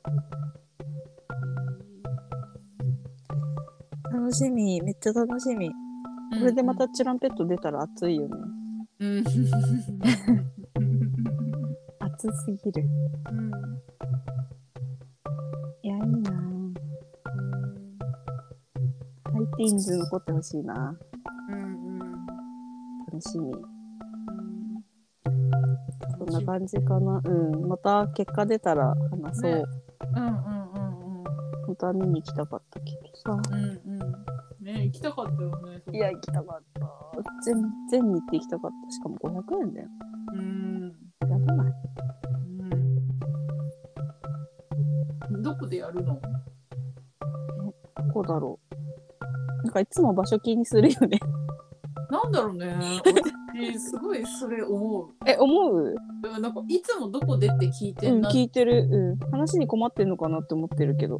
[4.12, 4.80] 楽しみ。
[4.82, 5.70] めっちゃ楽しみ。
[5.70, 5.74] こ
[6.44, 8.36] れでまたチュランペット出たら熱いよね。
[9.00, 9.24] うん
[12.00, 12.84] 熱すぎる。
[13.30, 13.50] うん
[15.82, 16.34] いや、いいなぁ
[19.24, 20.98] ハイティーンズ残ってほしいな
[21.50, 21.98] うん
[23.06, 23.52] 楽しみ。
[23.52, 23.68] うん
[26.30, 27.20] な感じかな。
[27.24, 27.68] うん。
[27.68, 29.52] また結果出たら話そう。
[29.52, 29.64] ね
[30.16, 30.38] うんうんうん
[31.66, 33.32] 本当は見に行きたかったけどさ。
[33.32, 33.87] うんうんうん
[34.74, 36.80] ね行きたかったよねいや、行きたかった。
[37.44, 37.54] 全、
[37.90, 38.90] 全日って行きたかった。
[38.92, 39.88] しかも500円だよ。
[40.34, 40.92] うん
[41.28, 41.72] やばない。
[45.32, 46.20] うんどこでやるの？
[46.20, 46.20] ど
[48.12, 48.58] こだろ
[49.62, 49.64] う。
[49.64, 51.18] なんかいつも場所気にするよね。
[52.10, 55.94] なんだろうね私すごいそれ思うえ、思う？
[56.24, 58.88] うんなんかいつもどこでって聞いてうん聞いてる。
[58.90, 59.30] うん。
[59.30, 61.18] 話に困ってんのかなって思ってるけど。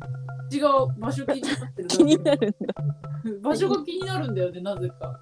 [0.51, 2.75] 違う場所気になってる 気になるんだ。
[3.43, 5.19] 場所が気になるんだよねなぜか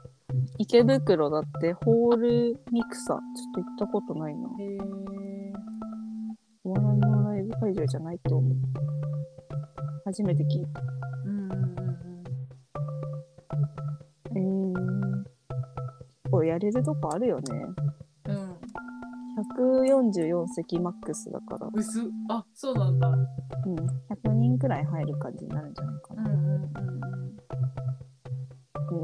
[0.58, 3.14] 池袋だって、ホールミクサ。
[3.14, 3.20] ちょっ
[3.54, 4.48] と行ったことないな。
[4.58, 4.78] へえ
[6.64, 8.56] お笑いのライブ会場じゃないと思う。
[10.04, 10.82] 初めて聞いた。
[11.24, 11.64] うんうんうん
[14.34, 16.30] えー。
[16.30, 17.44] これやれるとこあるよね。
[18.28, 18.56] うんうん
[19.58, 26.22] 144席マックスだから、うすあそうなんだうんうん、100人くらい入る感じになるんじゃないかな。
[26.22, 26.95] うんうんへ
[28.94, 28.96] え。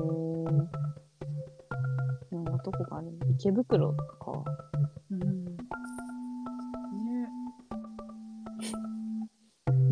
[2.30, 3.18] いろんなとこがあるね。
[3.38, 4.44] 池袋か。
[5.10, 5.52] うんうんね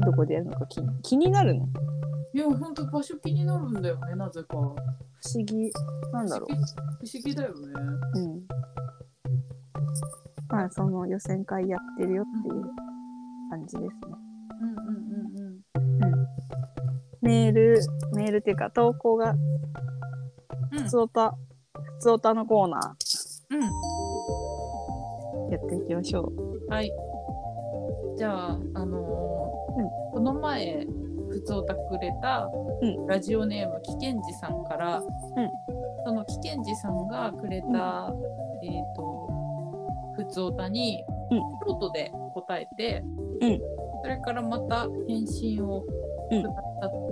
[0.05, 1.69] どこでやるのか気に気になるの？
[2.33, 4.75] いやほんと場所気になるんだよねなぜか不思
[5.45, 5.71] 議。
[6.13, 6.65] なんだろ不思
[7.25, 7.73] 議だよね
[8.15, 8.19] う。
[8.19, 8.47] うん。
[10.49, 12.63] まあ、その予選会やってるよっていう
[13.51, 13.91] 感じですね。
[14.61, 15.61] うんうんうん
[17.23, 17.79] メール、
[18.15, 19.39] メールっていうか投稿が、うん
[20.71, 21.31] ふつおた、
[21.73, 22.97] ふつおたのコーナ
[23.51, 23.61] うん。
[25.49, 26.67] ーやっていきましょう。
[26.69, 26.93] はい。
[28.17, 29.41] じゃあ、あのー
[30.13, 30.87] この前、
[31.29, 32.49] ふつおたくれた、
[32.83, 33.07] うん。
[33.07, 35.03] ラジオネーム、きけんじさんから、ん。
[36.05, 38.13] そのきけんじさんがくれた、
[38.63, 39.29] えっ、と、
[40.17, 41.39] ふつおたに、うん。
[41.67, 43.03] 京都で答えて、
[43.41, 43.61] うん。
[44.03, 45.85] それからまた返信を
[46.31, 46.63] うんくださ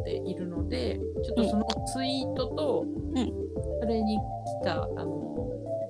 [0.00, 2.84] っているので、ちょっとそのツイートと、
[3.14, 3.37] うん
[3.80, 4.20] それに来
[4.64, 5.14] た、あの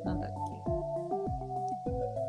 [0.04, 0.36] ーなんだっけ、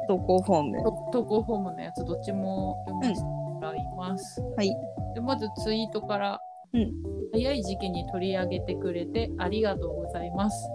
[0.08, 0.84] 投稿フォーム。
[0.84, 4.42] と投稿フォームのやつどっちも読ませてもらいます。
[4.58, 4.76] はい。
[5.14, 6.42] でまずツイートから、
[6.74, 6.92] うん
[7.32, 10.68] 早い時期に取り上げてくれてありがとうございます。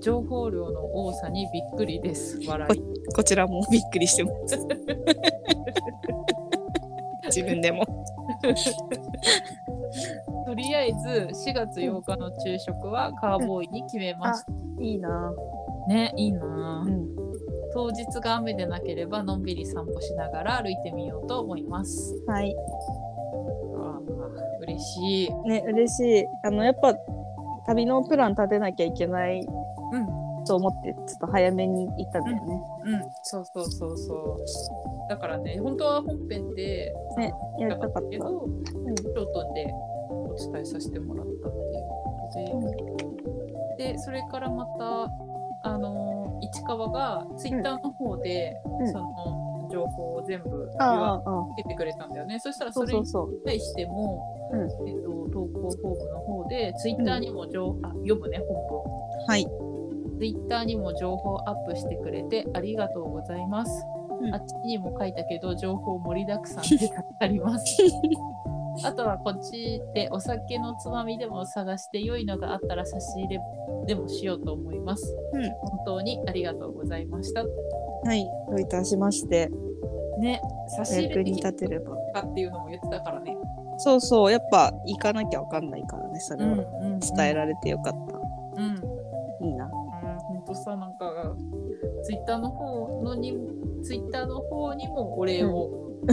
[0.00, 2.38] 情報量の多さにびっくりです。
[2.46, 2.82] 笑い。
[3.14, 4.58] こちらもびっくりしてます。
[7.26, 7.84] 自分でも。
[10.52, 14.52] とりあえず4月8日の昼食はカーボーイに決めました。
[14.82, 15.32] いいな
[15.88, 17.08] ね、いいな、うん。
[17.72, 22.22] 当日が雨でなければのんびり散歩しながら歩いてみようと思います。
[22.26, 22.54] はい。
[23.78, 25.34] あー嬉しい。
[25.48, 26.26] ね、嬉しい。
[26.44, 26.94] あの、やっぱ、
[27.66, 30.44] 旅のプラン立てなきゃいけないうん。
[30.44, 32.62] と思って、ちょっと早めに行ったんだよね。
[32.84, 34.14] うん、そうそうそうそ
[35.06, 35.08] う。
[35.08, 38.64] だからね、本当は本編で、ねやりたかったけど、ん
[39.14, 39.72] 京都で
[40.12, 41.52] お伝えさせてもらったっ
[42.32, 43.16] ていうこ
[43.76, 45.10] とで、で、それからまた、
[45.64, 49.42] あの、市川がツイッターの方で、うんその
[49.72, 51.46] 情報を全部あ言わあ、ああ。
[51.56, 52.38] せてくれたんだよね。
[52.40, 53.02] そしたらそれに。
[53.44, 59.26] 対しても、うえっと、投稿フォームの方で、ツイッターにも情、あ読むね、本文。
[59.26, 59.46] はい。
[60.18, 63.86] ツイッターにも情報アップしてくれてありがとうございます。
[64.20, 66.88] うんあっちにも書いたけど、情報盛りだくさんで助
[67.18, 67.82] かります。
[68.84, 73.40] あとはこっちでお酒のつまみでも探して良いのがあったら差し入れ
[73.86, 75.14] でもしようと思います。
[75.32, 77.44] うん本当にありがとうございました。
[78.04, 78.24] はい。
[78.48, 79.50] どういたしまして、
[80.18, 81.96] ね、差し入れでき立てれば。
[82.12, 83.36] たっていうのも言ってたからね。
[83.78, 84.30] そうそう。
[84.30, 86.52] やっぱ、行かなきゃわかんないからね、それは。
[86.52, 88.18] うん伝えられてよかった。
[88.60, 89.46] うん。
[89.46, 89.64] いいな。
[89.64, 89.70] うん、
[90.18, 91.34] ほんとさ、なんか、
[92.02, 93.38] ツイッターの方のに、
[93.82, 95.70] ツイッターの方にもお礼を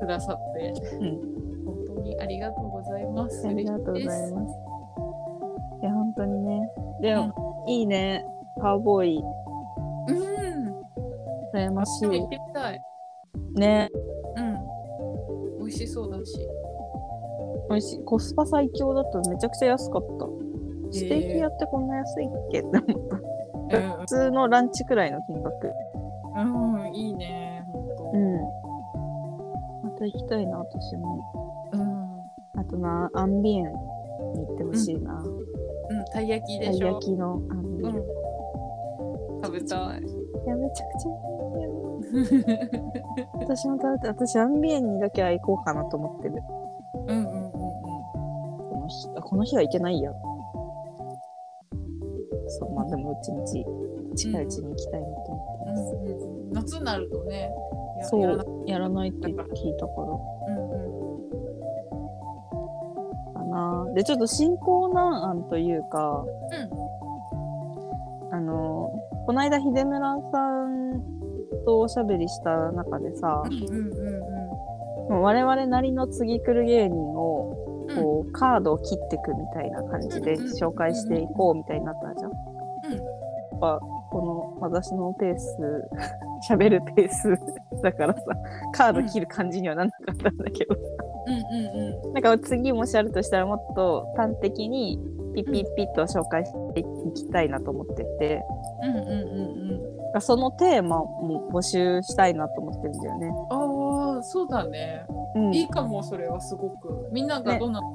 [0.00, 1.36] くださって、うん。
[2.06, 3.46] にありがとうございます。
[3.46, 4.34] ありがとうございす。
[4.34, 4.54] ます。
[5.82, 6.70] いや、本当にね。
[7.00, 8.24] でも、いいね。
[8.60, 10.84] カウボーイ、うん。
[11.52, 12.28] 羨ましい行っ。
[12.28, 12.80] てみたい。
[13.54, 13.90] ね。
[14.36, 15.58] うん。
[15.58, 16.48] 美味しそうだし。
[17.68, 18.04] 美味しい。
[18.04, 20.26] コスパ最強だっためちゃくちゃ安かった。
[20.92, 23.16] ステーキ屋ってこんな安いっけって思った。
[23.98, 25.72] 普通のランチくらいの金額。
[26.36, 27.66] うん、うん、いいね。
[28.12, 28.40] うん。
[29.82, 31.68] また行きたいな、私も。
[31.72, 31.85] うん。
[32.66, 33.68] あとな、アンビエンに
[34.46, 35.14] 行ってほしいな。
[35.22, 36.86] うん、たい焼きたいでしょ？
[36.88, 37.94] 焼きのアンビエン。
[37.94, 38.02] うん。
[39.42, 40.02] 食べたい。
[40.02, 40.02] い
[40.48, 41.12] や、めちゃくちゃい
[41.60, 41.70] いよ。
[43.40, 46.34] 私も食べて、私、アンビエンにだけは行こうかなと思ってる。
[47.08, 47.52] うんうんうんうん。
[47.52, 50.12] この日、あこの日は行けないや。
[52.48, 53.64] そう、まあでも、うちうち、
[54.16, 55.82] 近いうちに行きたいなと思ってます。
[55.82, 57.50] うんうん、夏になるとね。
[57.98, 58.20] やそう
[58.66, 60.08] やらないって聞いたから
[60.48, 60.65] うんうん
[63.96, 66.22] で、ちょっと進行難案というか、
[68.30, 68.92] あの、
[69.24, 71.02] この間、秀村さん
[71.64, 74.36] とおしゃべりした中でさ、うんうんうん
[75.06, 77.94] もう我々なりの次来る芸人を、うん。
[77.94, 82.32] こう、カードを切っていくみたいな感じでうんうん紹介していこうみたいになったじゃん。
[82.32, 82.36] や
[82.98, 83.78] っぱ、
[84.10, 85.56] この私のペース、
[86.50, 87.38] 喋るペース
[87.82, 88.20] だからさ、
[88.72, 92.12] カード切る感じにはなんなかったんだけど、うんうんうん。
[92.12, 94.98] なんか次もしあるとしたらもっと端的に
[95.34, 98.42] ピッピッピッと紹介していきたいなと思ってて、
[98.82, 100.20] うんうんうんうん。
[100.20, 103.32] そのテーマも募集したいなと思ってるんだよね。
[103.50, 105.04] ああ、そうだね。
[105.34, 107.08] うん、いいかも、それはすごく。
[107.12, 107.86] みんながねどんなの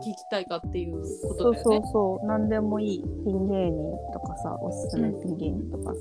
[0.00, 1.60] 聞きたいかっていうこそうとだよね。
[1.62, 3.02] そうそう、なんでもいい。
[3.24, 6.00] ピン芸人とかさ、おすすめピン芸人とかさ、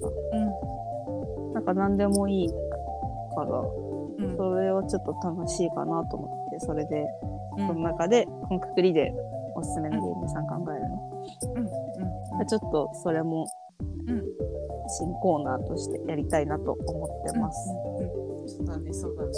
[1.54, 2.56] なんかなんでもいいか
[3.44, 7.06] ら、うんうんそれをちょっと楽しいかなと思って、それで、
[7.58, 9.14] うんその中で、このくくりで
[9.56, 11.24] おすすめの芸人さん考えるの？
[11.56, 11.60] う
[12.44, 13.46] んちょっとそれも
[14.08, 14.24] うん
[14.88, 17.70] 新コーナーとしてやりたいなと思ってます。
[17.70, 19.30] うんうんそうだね、そうだね。
[19.30, 19.34] うん。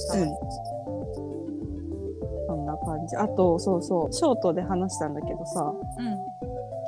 [2.47, 3.17] そんな感じ。
[3.17, 6.17] あと、そうそう、ショートで話したんだけどさ、うん。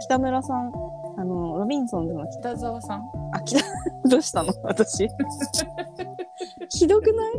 [0.04, 0.72] 北村さん、
[1.18, 3.04] あの、ロビンソンズの北沢さん？
[3.34, 3.56] あ、き
[4.10, 4.54] どうしたの？
[4.64, 5.10] 私。
[6.70, 7.34] ひどくない？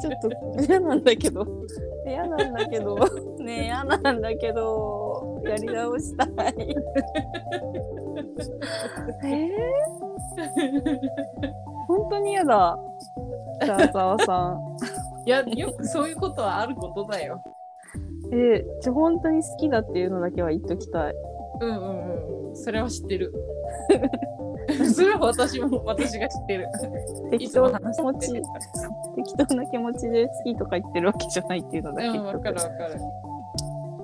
[0.00, 0.28] ちょっと
[0.62, 1.46] 嫌なんだけど。
[2.10, 2.96] 嫌なんだけど。
[3.38, 5.40] ねえ、嫌なんだけど。
[5.44, 6.54] やり直したい。
[9.24, 9.56] えー、
[11.86, 12.78] 本当に嫌だ。
[13.62, 14.60] 北沢さん。
[15.26, 17.42] いや、よくそういうことはあることだよ。
[18.32, 21.14] えー、ちょ、本当に好きだっていうのだけは言っときたい。
[21.60, 22.56] うんうんうんうん。
[22.56, 23.32] それは知ってる。
[24.92, 26.68] それは私も私が知ってる。
[27.28, 28.42] い適当な気持ち適
[29.36, 33.00] 当な気持ちで好きとか言ってるわけじゃないっていうのだけうん、わかるわかる。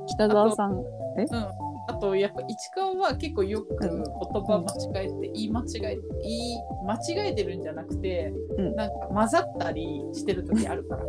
[0.09, 0.73] 北沢さん。
[0.73, 1.72] うん。
[1.89, 11.05] あと、やっぱ市川は結構よく言葉間違えて、言い間違えて、言い間違えてるんじゃなくて、うんなんか混ざったりしてる時あるから。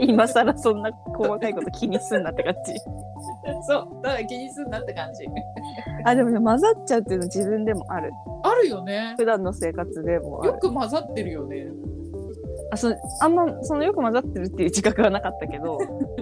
[0.00, 2.74] 今更そんな細かいこと気にすんなって感じ。
[3.66, 5.24] そう、だから気にすんなって感じ。
[6.04, 8.10] あ、でもね、混ざっちゃうっていうの自分でもある。
[8.42, 9.14] あるよね。
[9.16, 10.58] 普段の生活でもあよる。
[10.58, 11.68] く混ざってるよね。
[12.70, 15.78] あそあんま、そのよく混ざってるっていう自覚はなかったけど、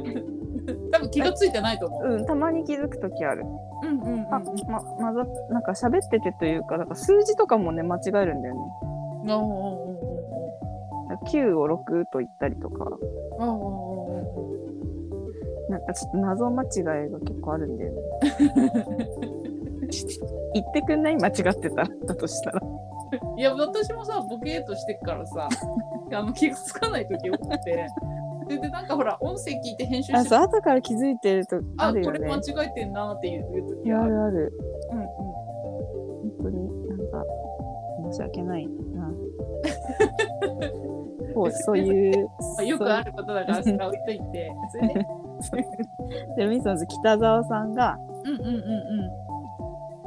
[0.92, 2.02] 多分気がついてないと思う。
[2.14, 3.44] うん、たまに気づくときある。
[3.82, 4.34] うんうんうん。
[4.34, 8.60] あ、ま、混ざっ、なんか喋っててというか、なんか数字とかもね、間違えるんだよね。
[9.24, 10.16] うんうんうんうん
[11.08, 12.84] なんか9を6と言ったりとか、
[15.68, 18.00] なんかちょっと謎間違いが結構あるんだよね。
[20.54, 21.16] 言ってくんない？
[21.16, 22.60] 間違ってただとしたら。
[23.36, 25.48] いや私もさボケーっとしてっからさ
[26.12, 27.86] あの気がつかない時多くて
[28.46, 32.18] それでなんかほら音声聞いて編集あ、そう、して後から気づいてるとあるよね。
[32.18, 33.42] あこれ間違えてんなっていう
[33.82, 34.10] 時ある。
[34.10, 34.52] るある。
[34.92, 35.06] うんうん
[36.26, 37.24] 本当になんか
[38.10, 39.12] 申し訳ないな。
[41.34, 42.30] そうそういうま
[42.60, 44.50] あ、よくあることだからそれは置いといて
[45.40, 45.62] それ
[46.38, 48.52] ででミソンズ北沢さんがうんうんう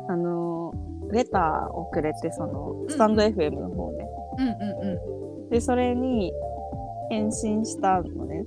[0.07, 6.31] んあのーレターをくれてそのスタンド FM の方で、うんうんうんうんでそれに
[7.09, 8.45] 返信したのね。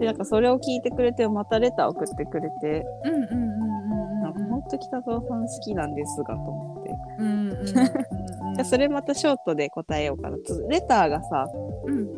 [0.00, 6.90] でなんかそれを聞いてくれてまたレター送ってくれて、うんうんうんうんなんか本当北沢さん好きなんですがと思って。
[7.18, 10.36] うんうんうんうんうんじゃあそれまたショートで答えようかな。
[10.44, 11.46] つレターがさ、
[11.86, 12.08] うん。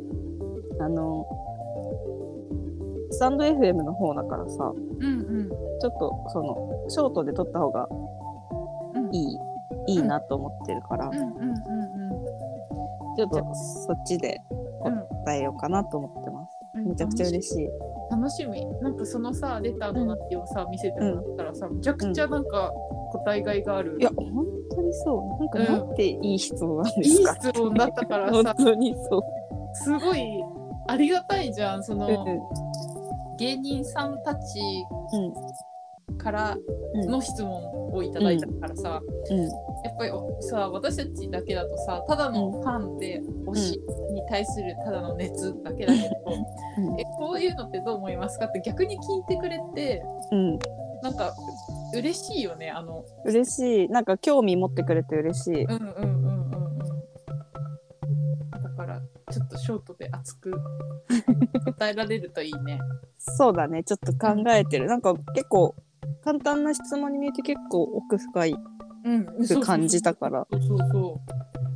[0.81, 1.27] あの、
[3.11, 5.51] スタンド FM の方だからさ、うんうん。
[5.51, 7.87] ちょっとその、ショートで撮った方が
[8.95, 9.15] うん。
[9.15, 9.39] いい、
[9.87, 11.61] いいなと思ってるから、うんうんうん
[13.17, 14.70] ちょっとそっちでうん
[15.25, 16.57] 答えようかなと思ってます。
[16.75, 17.69] うんめちゃくちゃ嬉しい。
[18.11, 18.65] 楽しみ。
[18.81, 22.73] なんかそのさ、レターの内容をさ、見せてもらったらさ、めちゃくちゃなんか
[23.13, 23.97] 答えがいがある。
[24.01, 25.41] いや、本当にそう。
[25.41, 27.35] なんか、うんなんていい質問なんでいいすか？
[27.41, 29.23] 質問だったから本さ、 当にそう。
[29.75, 30.21] すごい
[30.87, 31.83] ありがたいじゃん。
[31.83, 32.41] その、うん
[33.37, 34.61] 芸人さんたち
[36.17, 36.57] から
[36.95, 39.01] うんの質問をいただいたからさ、
[39.31, 39.39] うん
[39.83, 43.81] やっぱりさ私たちだけだとさただのファンで推し
[44.13, 46.07] に対するただの熱だけだけど、
[46.79, 48.47] うんえこういうのってどう思いますか？
[48.47, 50.03] って逆に聞いてくれて
[50.33, 50.59] うん、
[51.03, 51.33] なんか
[51.95, 53.89] 嬉しいよねあの嬉しい。
[53.89, 55.65] なんか興味持ってくれて嬉しい。
[55.65, 56.51] うんうんうんうんうん
[58.51, 59.01] だから
[59.31, 60.53] ちょっとショートで熱く
[61.65, 62.79] 答えられるといいね。
[63.19, 63.83] そうだね。
[63.85, 64.87] ちょっと考えてる。
[64.87, 65.75] なんか結構
[66.23, 68.57] 簡単な質問に見えて結構奥深い
[69.05, 71.21] うん、感じたから、そうそうそ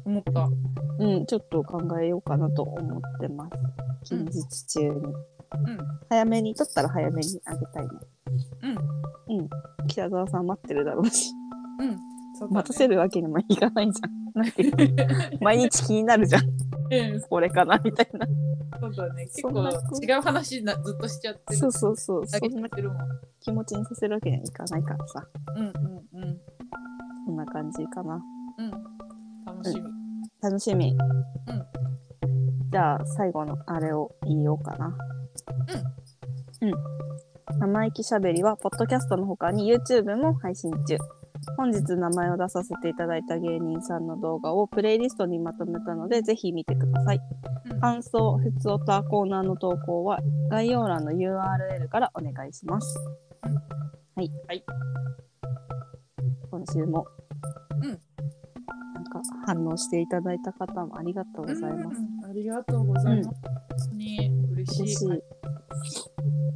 [0.05, 0.49] う思った。
[0.99, 3.51] うん、ちょっと考えようかなと思ってます。
[4.05, 4.89] 近日中に。
[4.89, 7.89] うん早めに、取ったら早めにあげたいね。
[9.29, 9.49] うんうん。
[9.87, 11.33] 北沢さん待ってるだろうし、
[11.81, 14.13] うんそうだね待たせるわけにもいかないじゃん。
[14.35, 16.43] なんていうの毎日気になるじゃん。
[16.43, 18.27] うんこれかなみたいな。
[18.81, 22.27] そうだね結そんな構違う話なずっとしちゃってるそうそうそう。
[22.27, 22.99] そんなしてるもん。
[23.41, 25.27] 気持ちにさせるわけにはいかないからさ。
[25.57, 26.41] うんうんうん
[27.27, 28.23] こんな感じかな。
[28.59, 28.71] うん
[29.47, 29.91] 楽しみ。
[30.43, 30.97] 楽しみ。
[32.75, 34.97] じゃあ、最後のあれを言おうかな。
[36.63, 36.69] うん。
[36.69, 37.59] うん。
[37.61, 40.97] 生意気しゃべりは、ポッドキャストの他に YouTube も配信中。
[41.57, 47.17] 本日名前を出させていただいた芸人さんの動画をプレイリストにまとめたので、ぜひ見てください。
[47.17, 50.19] うん感想、ふつおたコーナーの投稿は
[50.51, 52.99] 概要欄の URL からお願いします。
[54.17, 54.31] はい。
[54.47, 54.65] はい。
[56.51, 57.07] 今週も、
[57.83, 58.01] うん
[58.95, 62.01] なんか反応していただいた方もありがとうございます。
[62.01, 63.29] うんありがとうございます。
[63.29, 64.83] 本当に嬉しい。
[64.83, 65.09] 嬉しい。
[65.09, 65.21] めっ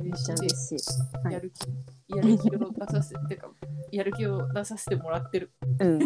[0.01, 0.57] 嬉しいちゃ嬉。
[0.57, 1.25] しい。
[1.25, 3.51] はいやる気、やる気を出させて、てか、
[3.93, 5.53] やる気を出させてもらってる。
[5.81, 5.99] うん。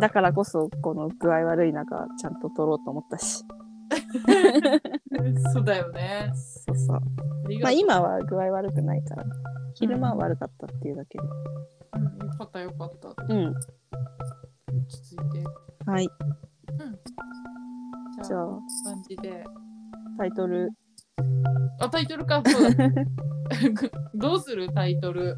[0.00, 3.44] だからこそ、この具合悪い中、ちゃんと撮ろうと思ったし。
[5.52, 6.30] そうだよね。
[6.34, 7.00] そうそう。
[7.62, 7.72] まあ。
[7.72, 9.24] 今は具合悪くないから、
[9.74, 11.24] 昼間は悪かったっていうだけで。
[11.94, 13.14] うん、よかったよかった。
[13.28, 13.48] うん。
[13.48, 13.56] 落
[14.88, 15.22] ち着いて。
[15.86, 16.04] はい。
[16.04, 18.46] じゃあ、じゃあ、
[18.84, 19.44] 感じで。
[20.18, 20.70] タイトル、
[21.80, 22.42] あ、タイトルか。
[22.46, 22.88] そうだ。
[24.14, 24.68] どうする？
[24.72, 25.36] タイトル。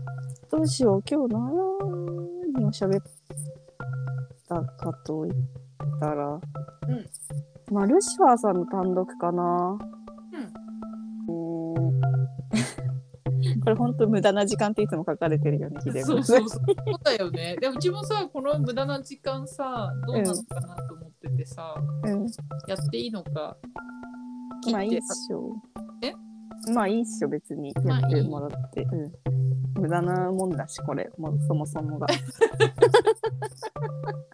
[0.50, 1.02] どうしよう。
[1.08, 3.02] 今日何を喋っ
[4.48, 5.36] たかと言っ
[6.00, 6.40] たら、うん。
[7.72, 9.78] まあ、ルシファーさんの単独かな。
[10.32, 10.52] うん。
[13.60, 16.48] こ れ本当無駄な時間っていつも書かれてるよね、ヒデそうそうそう。
[16.48, 16.64] そう
[17.04, 17.56] だよね。
[17.60, 21.74] でうちもさ、この無駄な時間さ、どうなのかなと思っててさ、
[22.04, 22.26] うん。
[22.66, 23.56] やっていいのか。
[24.70, 25.54] まあいいっ切ってしょ。
[26.02, 26.14] え？
[26.72, 28.82] まあいいっしょ、別にやってもらって。
[28.82, 29.12] うん。
[29.80, 32.06] 無駄なもんだし、これ、もうそもそもが。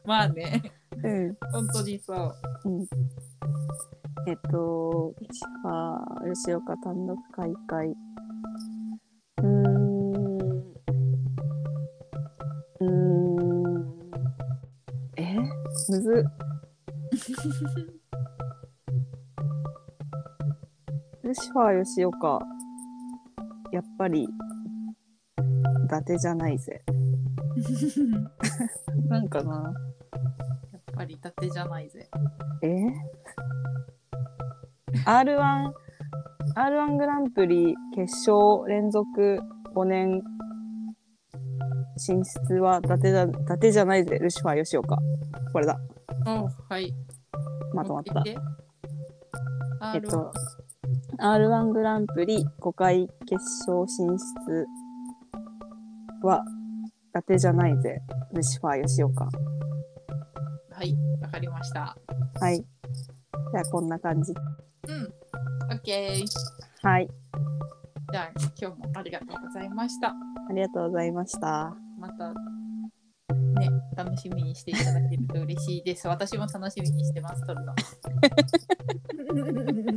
[0.04, 0.72] まあね、
[1.02, 1.36] うん。
[1.52, 2.34] 本当にさ。
[2.64, 2.84] うん。
[4.26, 5.28] えっと、シ
[5.62, 7.88] ファー、吉岡単独開会。
[7.88, 10.36] うーん。
[12.80, 12.94] うーん。
[15.16, 15.36] え？
[15.88, 16.24] むず
[21.38, 22.38] シファー吉岡、
[23.70, 24.28] やっぱり、伊
[25.88, 26.82] 達じゃないぜ。
[29.08, 29.74] なんかな。
[30.72, 32.08] やっぱり伊達じゃないぜ。
[32.62, 32.68] え
[35.04, 35.72] ?R1、
[36.54, 39.38] R1 グランプリ決勝連続
[39.74, 40.22] 5年
[41.98, 44.96] 進出は伊達じゃ、伊達じゃないぜ、ルシファー吉岡。
[45.52, 45.78] これだ。
[46.26, 46.94] おはい。
[47.74, 48.24] まとまった。
[49.94, 50.32] えっと、
[51.18, 53.34] R1 グランプリ5回決
[53.66, 54.66] 勝進出
[56.22, 56.44] は、
[57.08, 58.02] 伊達じゃないぜ、
[58.34, 59.24] ルシファー吉岡。
[59.24, 59.30] は
[60.84, 61.96] い、わかりました。
[62.38, 62.58] はい。
[62.58, 64.34] じゃあ、こんな感じ。
[64.88, 65.10] うん。
[65.70, 66.26] オッケー。
[66.86, 67.08] はい。
[68.12, 70.08] じゃあ、今日もありがとうございました。
[70.08, 70.14] あ
[70.52, 71.74] りがとうございました。
[71.98, 72.36] また、ね、
[73.96, 76.06] 楽しみにしていただけると嬉しいです。
[76.08, 77.74] 私も楽しみにしてます、撮るの。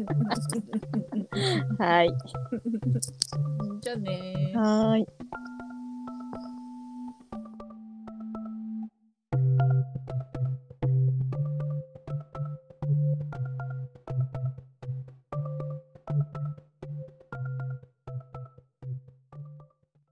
[1.79, 2.09] はい。
[3.81, 4.59] じゃあねー。
[4.59, 5.07] はーい。